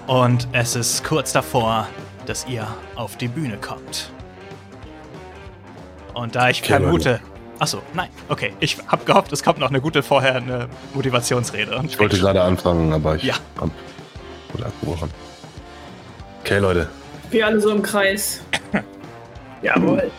[0.08, 1.88] Und es ist kurz davor,
[2.26, 4.12] dass ihr auf die Bühne kommt.
[6.14, 7.20] Und da ich Okay, vermute.
[7.60, 8.54] Achso, nein, okay.
[8.60, 11.78] Ich hab gehofft, es kommt noch eine gute vorher eine Motivationsrede.
[11.78, 13.36] Und Ich wollte gerade anfangen, aber ich Ja.
[13.60, 13.70] hab-
[14.52, 15.10] wurde abgebrochen.
[16.42, 16.90] Okay, Leute.
[17.32, 18.42] Wir alle so im Kreis.
[19.62, 20.12] Jawohl.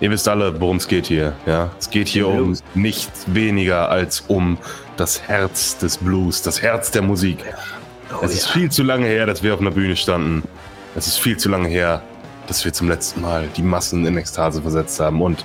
[0.00, 1.34] Ihr wisst alle, worum es geht hier.
[1.46, 2.62] Ja, es geht hier um Blues.
[2.74, 4.58] nichts weniger als um
[4.96, 7.38] das Herz des Blues, das Herz der Musik.
[8.12, 8.52] Oh, es ist ja.
[8.52, 10.42] viel zu lange her, dass wir auf einer Bühne standen.
[10.94, 12.02] Es ist viel zu lange her,
[12.46, 15.22] dass wir zum letzten Mal die Massen in Ekstase versetzt haben.
[15.22, 15.44] Und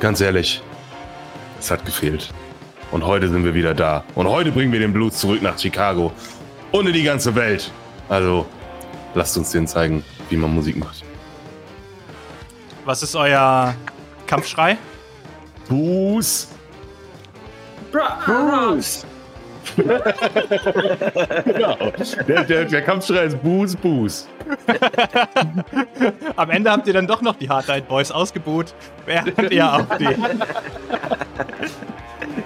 [0.00, 0.62] ganz ehrlich,
[1.60, 2.32] es hat gefehlt.
[2.90, 4.04] Und heute sind wir wieder da.
[4.14, 6.12] Und heute bringen wir den Blues zurück nach Chicago
[6.72, 7.70] und in die ganze Welt.
[8.08, 8.46] Also,
[9.14, 11.02] lasst uns denen zeigen, wie man Musik macht.
[12.84, 13.74] was ist euer
[14.26, 14.76] Kampfschrei?
[17.90, 19.06] Bra Bruce.
[21.44, 21.76] Genau.
[22.28, 24.28] Der, der, der Kampfschrei ist Buß, Buß.
[26.36, 28.74] Am Ende habt ihr dann doch noch die Hard Died Boys ausgebuht,
[29.06, 30.08] während ihr auf die.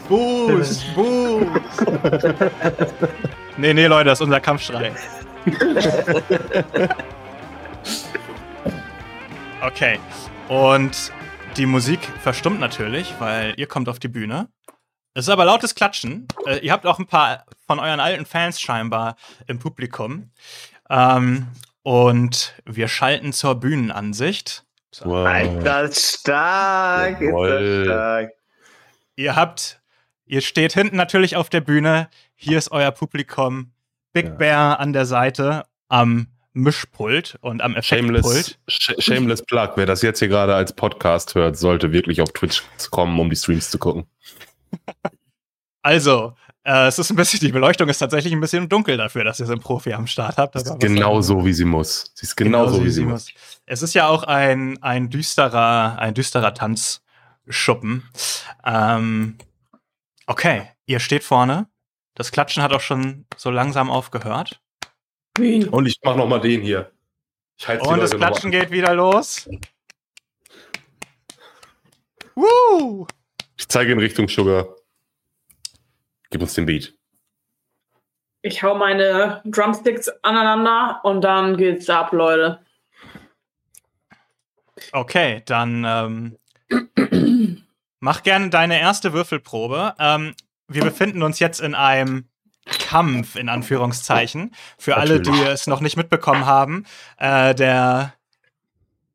[0.08, 1.46] Buß, Buß.
[3.56, 4.92] Nee, nee, Leute, das ist unser Kampfschrei.
[9.62, 9.98] Okay.
[10.48, 11.12] Und
[11.56, 14.48] die Musik verstummt natürlich, weil ihr kommt auf die Bühne.
[15.14, 16.28] Es ist aber lautes Klatschen.
[16.44, 20.30] Äh, ihr habt auch ein paar von euren alten Fans scheinbar im Publikum.
[20.90, 21.46] Ähm,
[21.82, 24.64] und wir schalten zur Bühnenansicht.
[25.00, 25.56] Wow.
[25.58, 28.30] Ist das stark, ist das stark.
[29.14, 29.80] Ihr habt,
[30.26, 32.10] ihr steht hinten natürlich auf der Bühne.
[32.34, 33.72] Hier ist euer Publikum.
[34.12, 34.32] Big Ja.
[34.32, 38.24] Bear an der Seite am Mischpult und am Effektpult.
[38.24, 39.72] Shameless, sh shameless Plug.
[39.76, 43.36] Wer das jetzt hier gerade als Podcast hört, sollte wirklich auf Twitch kommen, um die
[43.36, 44.06] Streams zu gucken.
[45.82, 46.34] Also,
[46.64, 49.46] äh, es ist ein bisschen, die Beleuchtung ist tatsächlich ein bisschen dunkel dafür, dass ihr
[49.46, 50.56] so einen Profi am Start habt.
[50.56, 52.10] Das ist genau so, wie sie muss.
[52.14, 53.28] Sie ist genau, so, wie sie muss.
[53.66, 58.02] Es ist ja auch ein, ein düsterer, ein düsterer Tanzschuppen.
[58.64, 59.38] Ähm,
[60.26, 61.68] okay, ihr steht vorne.
[62.16, 64.60] Das Klatschen hat auch schon so langsam aufgehört.
[65.38, 66.90] Und ich mach noch mal den hier.
[67.58, 69.48] Ich halte Und das Klatschen geht wieder los.
[72.34, 73.06] Woo!
[73.56, 74.68] Ich zeige in Richtung Sugar.
[76.30, 76.94] Gib uns den Beat.
[78.42, 82.60] Ich hau meine Drumsticks aneinander und dann geht's ab, Leute.
[84.92, 86.38] Okay, dann ähm,
[88.00, 89.94] mach gerne deine erste Würfelprobe.
[89.98, 90.34] Ähm,
[90.68, 92.28] wir befinden uns jetzt in einem
[92.86, 94.54] Kampf, in Anführungszeichen.
[94.78, 95.52] Für alle, die Natürlich.
[95.52, 96.84] es noch nicht mitbekommen haben,
[97.18, 98.14] äh, der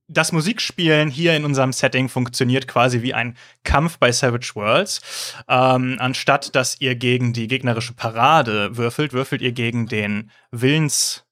[0.10, 5.00] das Musikspielen hier in unserem Setting funktioniert quasi wie ein Kampf bei Savage Worlds.
[5.48, 11.24] Ähm, anstatt dass ihr gegen die gegnerische Parade würfelt, würfelt ihr gegen den Willens,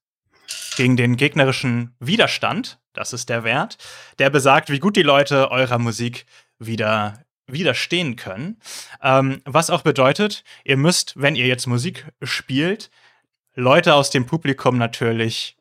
[0.78, 2.78] gegen den gegnerischen Widerstand.
[2.94, 3.76] Das ist der Wert,
[4.18, 6.24] der besagt, wie gut die Leute eurer Musik
[6.58, 7.22] wieder
[7.52, 8.60] widerstehen können.
[9.02, 12.90] Ähm, was auch bedeutet, ihr müsst, wenn ihr jetzt Musik spielt,
[13.54, 15.56] Leute aus dem Publikum natürlich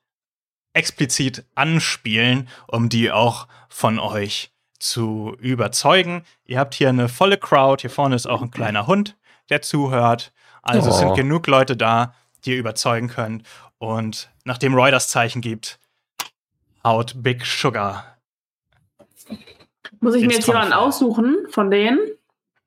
[0.73, 6.23] explizit anspielen, um die auch von euch zu überzeugen.
[6.45, 7.81] Ihr habt hier eine volle Crowd.
[7.81, 9.17] Hier vorne ist auch ein kleiner Hund,
[9.49, 10.31] der zuhört.
[10.61, 10.99] Also es Oh.
[10.99, 12.13] sind genug Leute da,
[12.45, 13.43] die ihr überzeugen könnt.
[13.77, 15.79] Und nachdem Roy das Zeichen gibt,
[16.83, 18.17] haut Big Sugar.
[19.99, 21.99] Muss ich mir jetzt jemanden aussuchen von denen?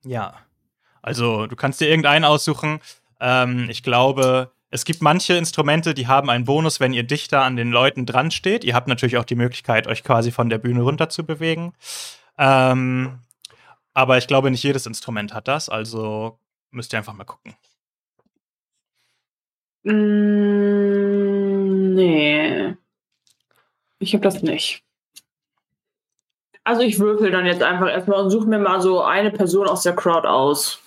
[0.05, 0.35] Ja.
[1.03, 2.81] Also du kannst dir irgendeinen aussuchen.
[3.21, 7.57] Ähm, ich glaube, es gibt manche Instrumente, die haben einen Bonus, wenn ihr dichter an
[7.57, 8.65] den Leuten dran steht.
[8.65, 11.75] Ihr habt natürlich auch die Möglichkeit, euch quasi von der Bühne runter zu bewegen.
[12.39, 13.19] Ähm,
[13.95, 16.39] aber ich glaube, nicht jedes Instrument hat das, also
[16.71, 17.55] müsst ihr einfach mal gucken.
[19.85, 19.93] Mm,
[21.95, 22.75] nee.
[23.99, 24.83] Ich habe das nicht.
[26.65, 29.83] Also ich würfel dann jetzt einfach erstmal und suche mir mal so eine Person aus
[29.83, 30.79] der Crowd aus.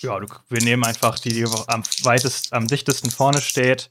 [0.00, 3.88] Ja, du, wir nehmen einfach die, die am weitest, am dichtesten vorne steht.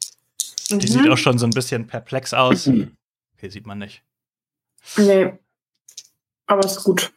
[0.70, 0.82] Die Mhm.
[0.82, 2.68] sieht auch schon so ein bisschen perplex aus.
[2.68, 4.04] Okay, sieht man nicht.
[4.98, 5.34] Nee.
[6.48, 7.12] Aber ist gut.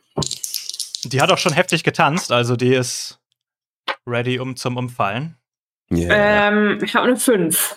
[1.04, 3.18] Die hat auch schon heftig getanzt, also die ist
[4.06, 5.36] ready um zum Umfallen.
[5.90, 6.48] Yeah.
[6.48, 7.76] Ähm, ich habe eine 5.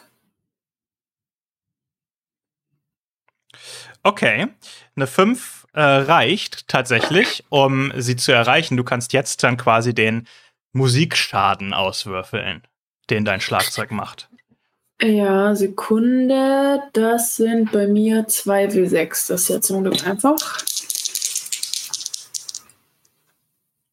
[4.03, 4.47] Okay,
[4.95, 8.77] eine 5 äh, reicht tatsächlich, um sie zu erreichen.
[8.77, 10.27] Du kannst jetzt dann quasi den
[10.73, 12.63] Musikschaden auswürfeln,
[13.11, 14.27] den dein Schlagzeug macht.
[14.99, 16.81] Ja, Sekunde.
[16.93, 19.27] Das sind bei mir 2 W6.
[19.27, 20.35] Das ist jetzt zum Glück einfach.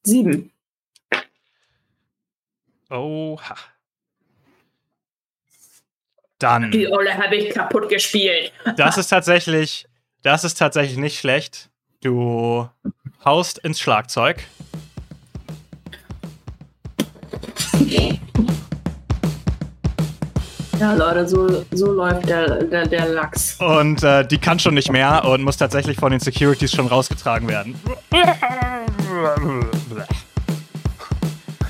[0.04, 0.50] 7.
[2.88, 3.56] Oha.
[6.38, 8.54] Dann, Die Olle habe ich kaputt gespielt.
[8.78, 9.86] das ist tatsächlich,
[10.22, 11.68] das ist tatsächlich nicht schlecht.
[12.04, 12.68] Du
[13.24, 14.44] haust ins Schlagzeug.
[20.78, 23.56] Ja, Leute, so, so läuft der, der, der Lachs.
[23.58, 27.48] Und äh, die kann schon nicht mehr und muss tatsächlich von den Securities schon rausgetragen
[27.48, 27.74] werden.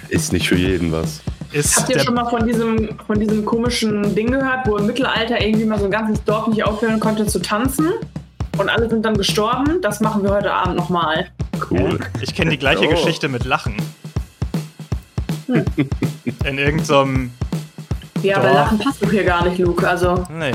[0.09, 1.21] Ist nicht für jeden was.
[1.53, 5.41] Ist Habt ihr schon mal von diesem, von diesem komischen Ding gehört, wo im Mittelalter
[5.41, 7.93] irgendwie mal so ein ganzes Dorf nicht aufhören konnte zu tanzen?
[8.59, 9.81] Und alle sind dann gestorben?
[9.83, 11.27] Das machen wir heute Abend nochmal.
[11.71, 11.99] Cool.
[12.21, 12.91] Ich kenne die gleiche Oh.
[12.91, 13.75] Geschichte mit Lachen.
[16.45, 17.31] In irgendeinem.
[18.23, 18.53] Ja, aber.
[18.53, 19.87] Lachen passt doch hier gar nicht, Luke.
[19.89, 20.53] Also, Nee.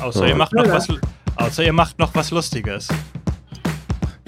[0.00, 0.28] Außer Ja.
[0.28, 0.88] ihr macht noch was.
[1.36, 2.88] Außer ihr macht noch was Lustiges.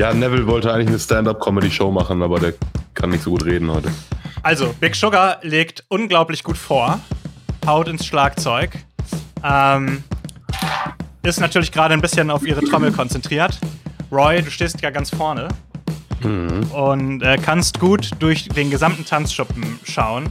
[0.01, 2.55] Ja, Neville wollte eigentlich eine Stand-up-Comedy-Show machen, aber der
[2.95, 3.91] kann nicht so gut reden heute.
[4.43, 7.01] Also, Big Sugar legt unglaublich gut vor.
[7.67, 8.71] Haut ins Schlagzeug.
[9.45, 10.05] Ähm,
[11.23, 13.59] ist natürlich gerade ein bisschen auf ihre Trommel konzentriert.
[14.11, 15.49] Roy, du stehst ja ganz vorne.
[16.23, 20.27] Und äh, kannst gut durch den gesamten Tanzschuppen schauen,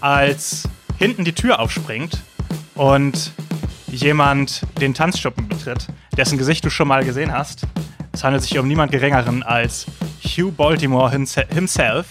[0.00, 0.64] als
[0.98, 2.18] hinten die Tür aufspringt
[2.74, 3.32] und
[3.88, 7.62] jemand den Tanzschuppen betritt, dessen Gesicht du schon mal gesehen hast.
[8.12, 9.86] Es handelt sich um niemand Geringeren als
[10.22, 12.08] Hugh Baltimore himse- himself,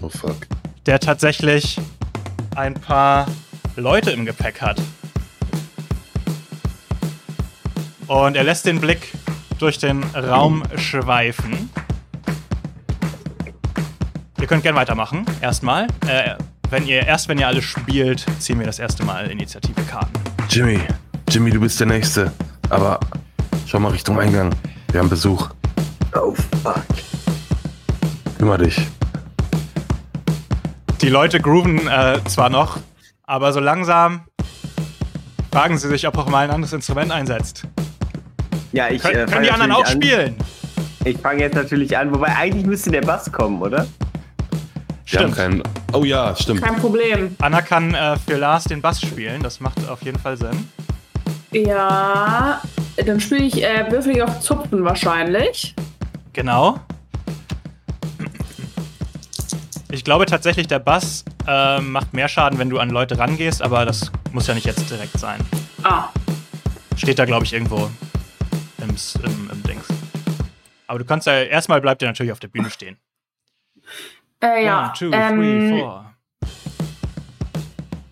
[0.00, 0.46] Oh fuck.
[0.86, 1.78] der tatsächlich
[2.56, 3.26] ein paar
[3.76, 4.80] Leute im Gepäck hat.
[8.08, 9.12] Und er lässt den Blick
[9.58, 11.68] durch den Raum schweifen.
[14.40, 15.26] Ihr könnt gern weitermachen.
[15.42, 15.88] Erstmal.
[16.06, 16.36] Äh,
[16.70, 20.12] wenn ihr, erst wenn ihr alle spielt, ziehen wir das erste Mal Initiative-Karten.
[20.48, 20.80] Jimmy,
[21.28, 22.32] Jimmy, du bist der Nächste.
[22.70, 22.98] Aber
[23.66, 24.54] schau mal Richtung Eingang.
[24.90, 25.50] Wir haben Besuch.
[26.14, 26.82] Oh, fuck.
[28.38, 28.80] Kümmer dich.
[31.02, 32.78] Die Leute grooven äh, zwar noch,
[33.24, 34.22] aber so langsam
[35.52, 37.66] fragen sie sich, ob auch mal ein anderes Instrument einsetzt.
[38.72, 39.92] Ja, ich Kön äh, können die anderen auch an.
[39.92, 40.36] spielen?
[41.04, 43.86] Ich fange jetzt natürlich an, wobei eigentlich müsste der Bass kommen, oder?
[45.04, 45.36] Stimmt.
[45.36, 45.62] keinen.
[45.94, 46.60] Oh ja, stimmt.
[46.60, 47.34] Kein Problem.
[47.40, 50.68] Anna kann äh, für Lars den Bass spielen, das macht auf jeden Fall Sinn.
[51.50, 52.60] Ja,
[53.06, 55.74] dann spiele ich äh, würfel ich auf Zupfen wahrscheinlich.
[56.34, 56.78] Genau.
[59.90, 63.86] Ich glaube tatsächlich, der Bass äh, macht mehr Schaden, wenn du an Leute rangehst, aber
[63.86, 65.40] das muss ja nicht jetzt direkt sein.
[65.82, 66.08] Ah,
[66.96, 67.88] Steht da, glaube ich, irgendwo
[68.78, 68.90] im,
[69.24, 69.86] im, im Dings.
[70.86, 72.96] Aber du kannst ja, erstmal bleibt er natürlich auf der Bühne stehen.
[74.42, 74.84] äh, ja.
[74.84, 76.14] One, two, three, ähm, four.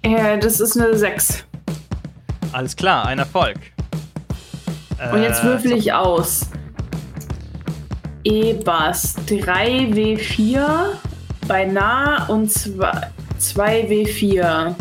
[0.03, 1.45] äh, das ist eine 6.
[2.53, 3.57] Alles klar, ein Erfolg.
[5.13, 6.49] Und jetzt Äh, würfel ich aus.
[8.25, 10.67] E-Bass 3W4
[11.47, 14.75] bei nah und 2W4.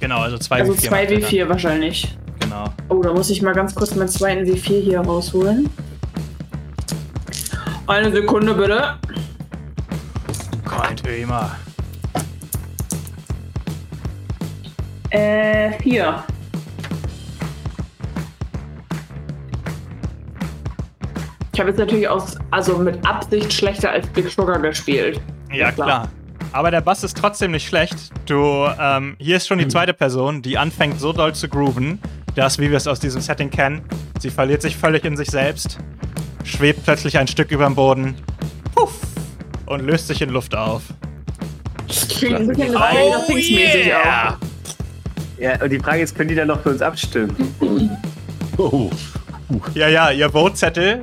[0.00, 0.90] Genau, also 2 Also W4.
[0.90, 2.16] macht er 2W4 wahrscheinlich.
[2.40, 2.64] Genau.
[2.88, 5.68] Oh, da muss ich mal ganz kurz meinen zweiten W4 hier rausholen.
[7.86, 8.94] Eine Sekunde bitte.
[10.64, 11.56] Kein Thema.
[15.10, 16.24] Äh, 4.
[21.52, 25.20] Ich habe jetzt natürlich aus, also mit Absicht schlechter als Big Sugar gespielt.
[25.52, 26.08] Ja, klar.
[26.52, 27.96] Aber der Bass ist trotzdem nicht schlecht.
[28.26, 32.00] Du, ähm, hier ist schon die zweite Person, die anfängt so doll zu grooven,
[32.34, 33.82] dass, wie wir es aus diesem Setting kennen,
[34.20, 35.78] sie verliert sich völlig in sich selbst,
[36.44, 38.14] schwebt plötzlich ein Stück über dem Boden,
[38.74, 38.98] puff,
[39.66, 40.82] und löst sich in Luft auf.
[42.08, 44.36] Klingt ein bisschen Stranger Things-mäßig auch.
[45.38, 47.34] Ja, und die Frage ist, können die dann noch für uns abstimmen?
[48.58, 48.90] Oh.
[49.74, 51.00] Ja, ja, ihr Votezettel,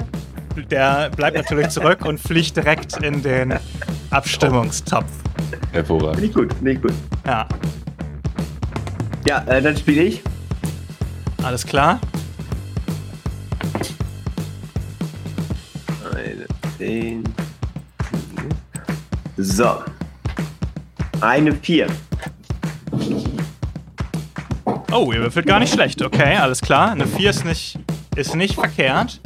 [0.69, 3.55] der bleibt natürlich zurück und fliegt direkt in den
[4.11, 5.05] Abstimmungstopf.
[5.71, 6.21] Hervorragend.
[6.21, 6.93] Nicht gut, nicht gut.
[7.25, 7.47] Ja,
[9.28, 10.21] Ja, äh, dann spiele ich.
[11.47, 11.99] Alles klar.
[19.37, 19.83] So.
[21.21, 21.87] Eine vier.
[24.91, 26.01] Oh, ihr würfelt gar nicht schlecht.
[26.01, 26.91] Okay, alles klar.
[26.91, 27.79] Eine 4 ist nicht,
[28.15, 29.21] ist nicht verkehrt.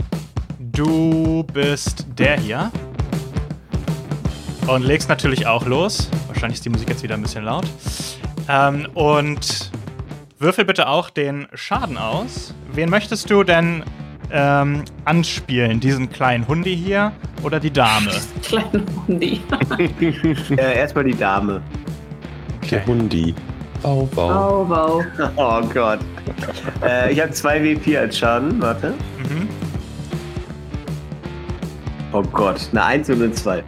[0.59, 2.71] Du bist der hier.
[4.67, 6.09] Und legst natürlich auch los.
[6.27, 7.65] Wahrscheinlich ist die Musik jetzt wieder ein bisschen laut.
[8.47, 9.70] Ähm, und
[10.41, 12.53] würfel bitte auch den Schaden aus.
[12.73, 13.83] Wen möchtest du denn
[14.31, 15.79] ähm, anspielen?
[15.79, 17.11] Diesen kleinen Hundi hier
[17.43, 18.11] oder die Dame?
[18.43, 19.41] Kleine Hundi.
[20.57, 21.61] Äh, erstmal die Dame.
[22.69, 23.33] Der Hundi.
[23.81, 24.61] Bau, bau.
[24.63, 25.05] Oh, wow.
[25.35, 25.99] Oh Gott.
[26.83, 28.61] äh, ich habe zwei W4 als Schaden.
[28.61, 28.93] Warte.
[29.17, 29.49] Mhm.
[32.13, 32.67] Oh Gott.
[32.71, 33.63] Eine Eins und eine Zwei.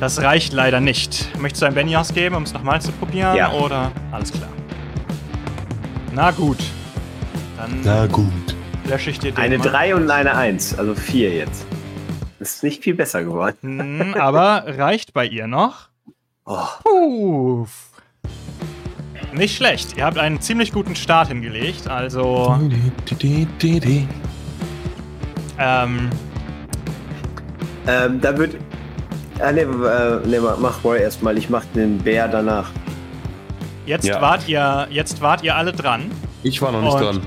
[0.00, 1.28] Das reicht leider nicht.
[1.40, 3.36] Möchtest du ein Benny ausgeben, um es nochmal zu probieren?
[3.36, 3.52] Ja.
[3.52, 3.90] Oder?
[4.12, 4.48] Alles klar.
[6.14, 6.58] Na gut.
[7.56, 8.26] Dann Na gut.
[8.88, 9.38] lösche ich dir den.
[9.38, 9.68] Eine mal.
[9.68, 10.78] Drei und eine Eins.
[10.78, 11.66] Also vier jetzt.
[12.38, 14.02] Das ist nicht viel besser geworden.
[14.02, 15.88] Hm, aber reicht bei ihr noch?
[16.46, 16.56] Oh.
[16.84, 17.66] Puh.
[19.32, 19.96] Nicht schlecht.
[19.96, 21.88] Ihr habt einen ziemlich guten Start hingelegt.
[21.88, 22.56] Also,
[25.58, 26.10] ähm,
[27.86, 28.56] Ähm, da wird.
[29.40, 31.36] Ah, ne, äh, ne, mach Roy erstmal.
[31.38, 32.70] Ich mach den Bär danach.
[33.88, 34.20] Jetzt Ja.
[34.22, 36.10] wart ihr, jetzt wart ihr alle dran.
[36.42, 37.20] Ich war noch nicht Und- dran.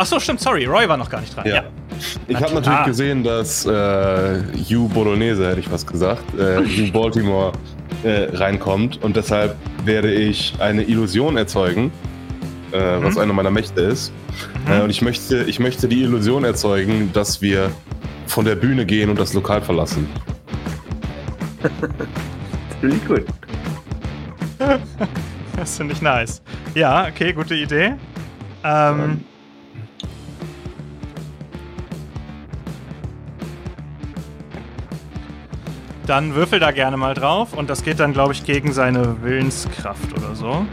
[0.00, 0.40] Ach so, stimmt.
[0.40, 1.46] Sorry, Roy war noch gar nicht dran.
[1.46, 1.54] Ja.
[1.56, 1.62] Ja.
[2.28, 7.52] Ich habe natürlich gesehen, dass äh, Hugh Bolognese, hätte ich was gesagt, äh, Hugh Baltimore
[8.04, 11.90] äh, reinkommt und deshalb werde ich eine Illusion erzeugen,
[12.70, 13.22] äh, was Mhm.
[13.22, 14.12] eine meiner Mächte ist.
[14.70, 17.70] Äh, und ich möchte, ich möchte die Illusion erzeugen, dass wir
[18.28, 20.06] von der Bühne gehen und das Lokal verlassen.
[22.80, 23.24] Finde ich gut.
[25.68, 26.40] Das finde ich nice.
[26.74, 27.92] Ja, okay, gute Idee.
[28.64, 29.22] Ähm,
[36.06, 40.10] dann würfel da gerne mal drauf und das geht dann, glaube ich, gegen seine Willenskraft
[40.16, 40.64] oder so.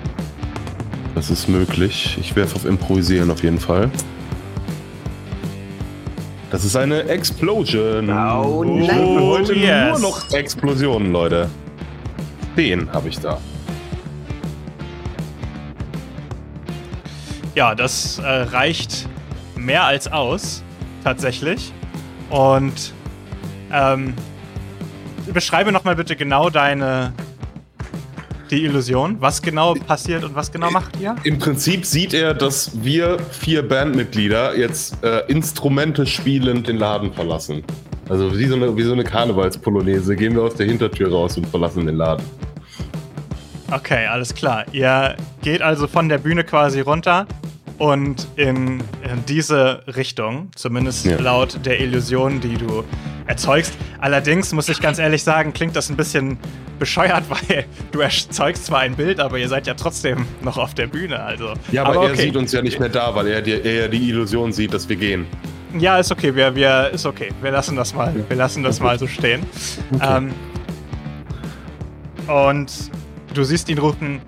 [1.14, 2.18] Das ist möglich.
[2.18, 3.92] Ich werfe auf Improvisieren auf jeden Fall.
[6.52, 8.10] Das ist eine Explosion.
[8.10, 9.20] Oh, ich nein.
[9.20, 10.00] heute yes.
[10.00, 11.50] nur noch Explosionen, Leute.
[12.56, 13.40] Den habe ich da.
[17.56, 19.08] Ja, das äh, reicht
[19.56, 20.64] mehr als aus,
[21.04, 21.74] tatsächlich.
[22.30, 22.94] Und
[23.72, 24.14] ähm,
[25.34, 27.14] beschreibe nochmal bitte genau deine
[28.52, 29.18] die Illusion.
[29.20, 31.16] Was genau passiert und was genau macht ihr?
[31.24, 37.64] Im Prinzip sieht er, dass wir vier Bandmitglieder jetzt äh, Instrumente spielend den Laden verlassen.
[38.08, 41.48] Also wie so eine, wie so eine Karnevalspolonaise gehen wir aus der Hintertür raus und
[41.48, 42.24] verlassen den Laden.
[43.72, 44.64] Okay, alles klar.
[44.74, 47.26] Ihr geht also von der Bühne quasi runter
[47.78, 48.82] und in,
[49.28, 51.20] diese Richtung, zumindest ja.
[51.20, 52.84] laut der Illusion, die du
[53.28, 53.74] erzeugst.
[54.00, 56.38] Allerdings muss ich ganz ehrlich sagen, klingt das ein bisschen
[56.80, 60.88] bescheuert, weil du erzeugst zwar ein Bild, aber ihr seid ja trotzdem noch auf der
[60.88, 61.20] Bühne.
[61.20, 61.54] Also.
[61.72, 64.10] Ja, aber, aber er sieht uns ja nicht mehr da, weil er die, er die
[64.10, 65.26] Illusion sieht, dass wir gehen.
[65.78, 66.34] Ja, ist okay.
[66.34, 67.30] Wir, wir, ist okay.
[67.42, 68.14] Wir lassen das mal.
[68.28, 69.44] Wir lassen das mal so stehen.
[69.94, 70.18] Okay.
[70.18, 70.34] Ähm,
[72.28, 72.72] und
[73.34, 74.22] du siehst ihn rufen,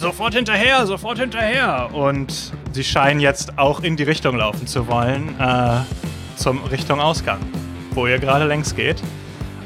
[0.00, 1.90] sofort hinterher, sofort hinterher.
[1.92, 5.80] Und sie scheinen jetzt auch in die Richtung laufen zu wollen, äh,
[6.36, 7.40] zum Richtung Ausgang,
[7.92, 9.02] wo ihr gerade längs geht.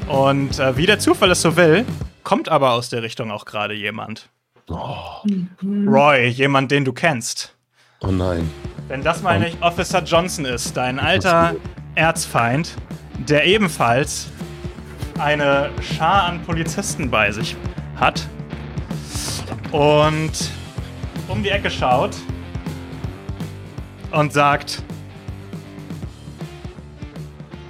[0.07, 1.85] Und äh, wie der Zufall es so will,
[2.23, 4.29] kommt aber aus der Richtung auch gerade jemand.
[4.69, 5.23] Oh.
[5.63, 7.55] Roy, jemand, den du kennst.
[8.01, 8.51] Oh nein.
[8.87, 11.55] Wenn das mal nicht Officer Johnson ist, dein alter
[11.95, 12.75] Erzfeind,
[13.27, 14.27] der ebenfalls
[15.17, 17.55] eine Schar an Polizisten bei sich
[17.95, 18.27] hat
[19.71, 20.31] und
[21.27, 22.15] um die Ecke schaut
[24.11, 24.83] und sagt: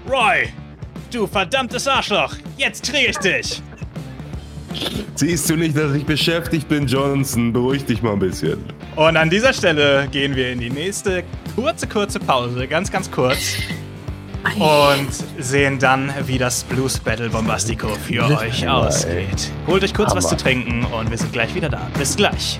[0.10, 0.50] Roy,
[1.12, 3.62] du verdammtes Arschloch, jetzt krieg ich dich!
[5.16, 7.54] Siehst du nicht, dass ich beschäftigt bin, Johnson?
[7.54, 8.62] Beruhig dich mal ein bisschen.
[8.98, 11.24] Und an dieser Stelle gehen wir in die nächste
[11.56, 13.56] kurze, kurze Pause, ganz, ganz kurz.
[14.56, 19.52] Und sehen dann, wie das Blues Battle Bombastico für euch ausgeht.
[19.68, 21.90] Holt euch kurz was zu trinken und wir sind gleich wieder da.
[21.98, 22.60] Bis gleich.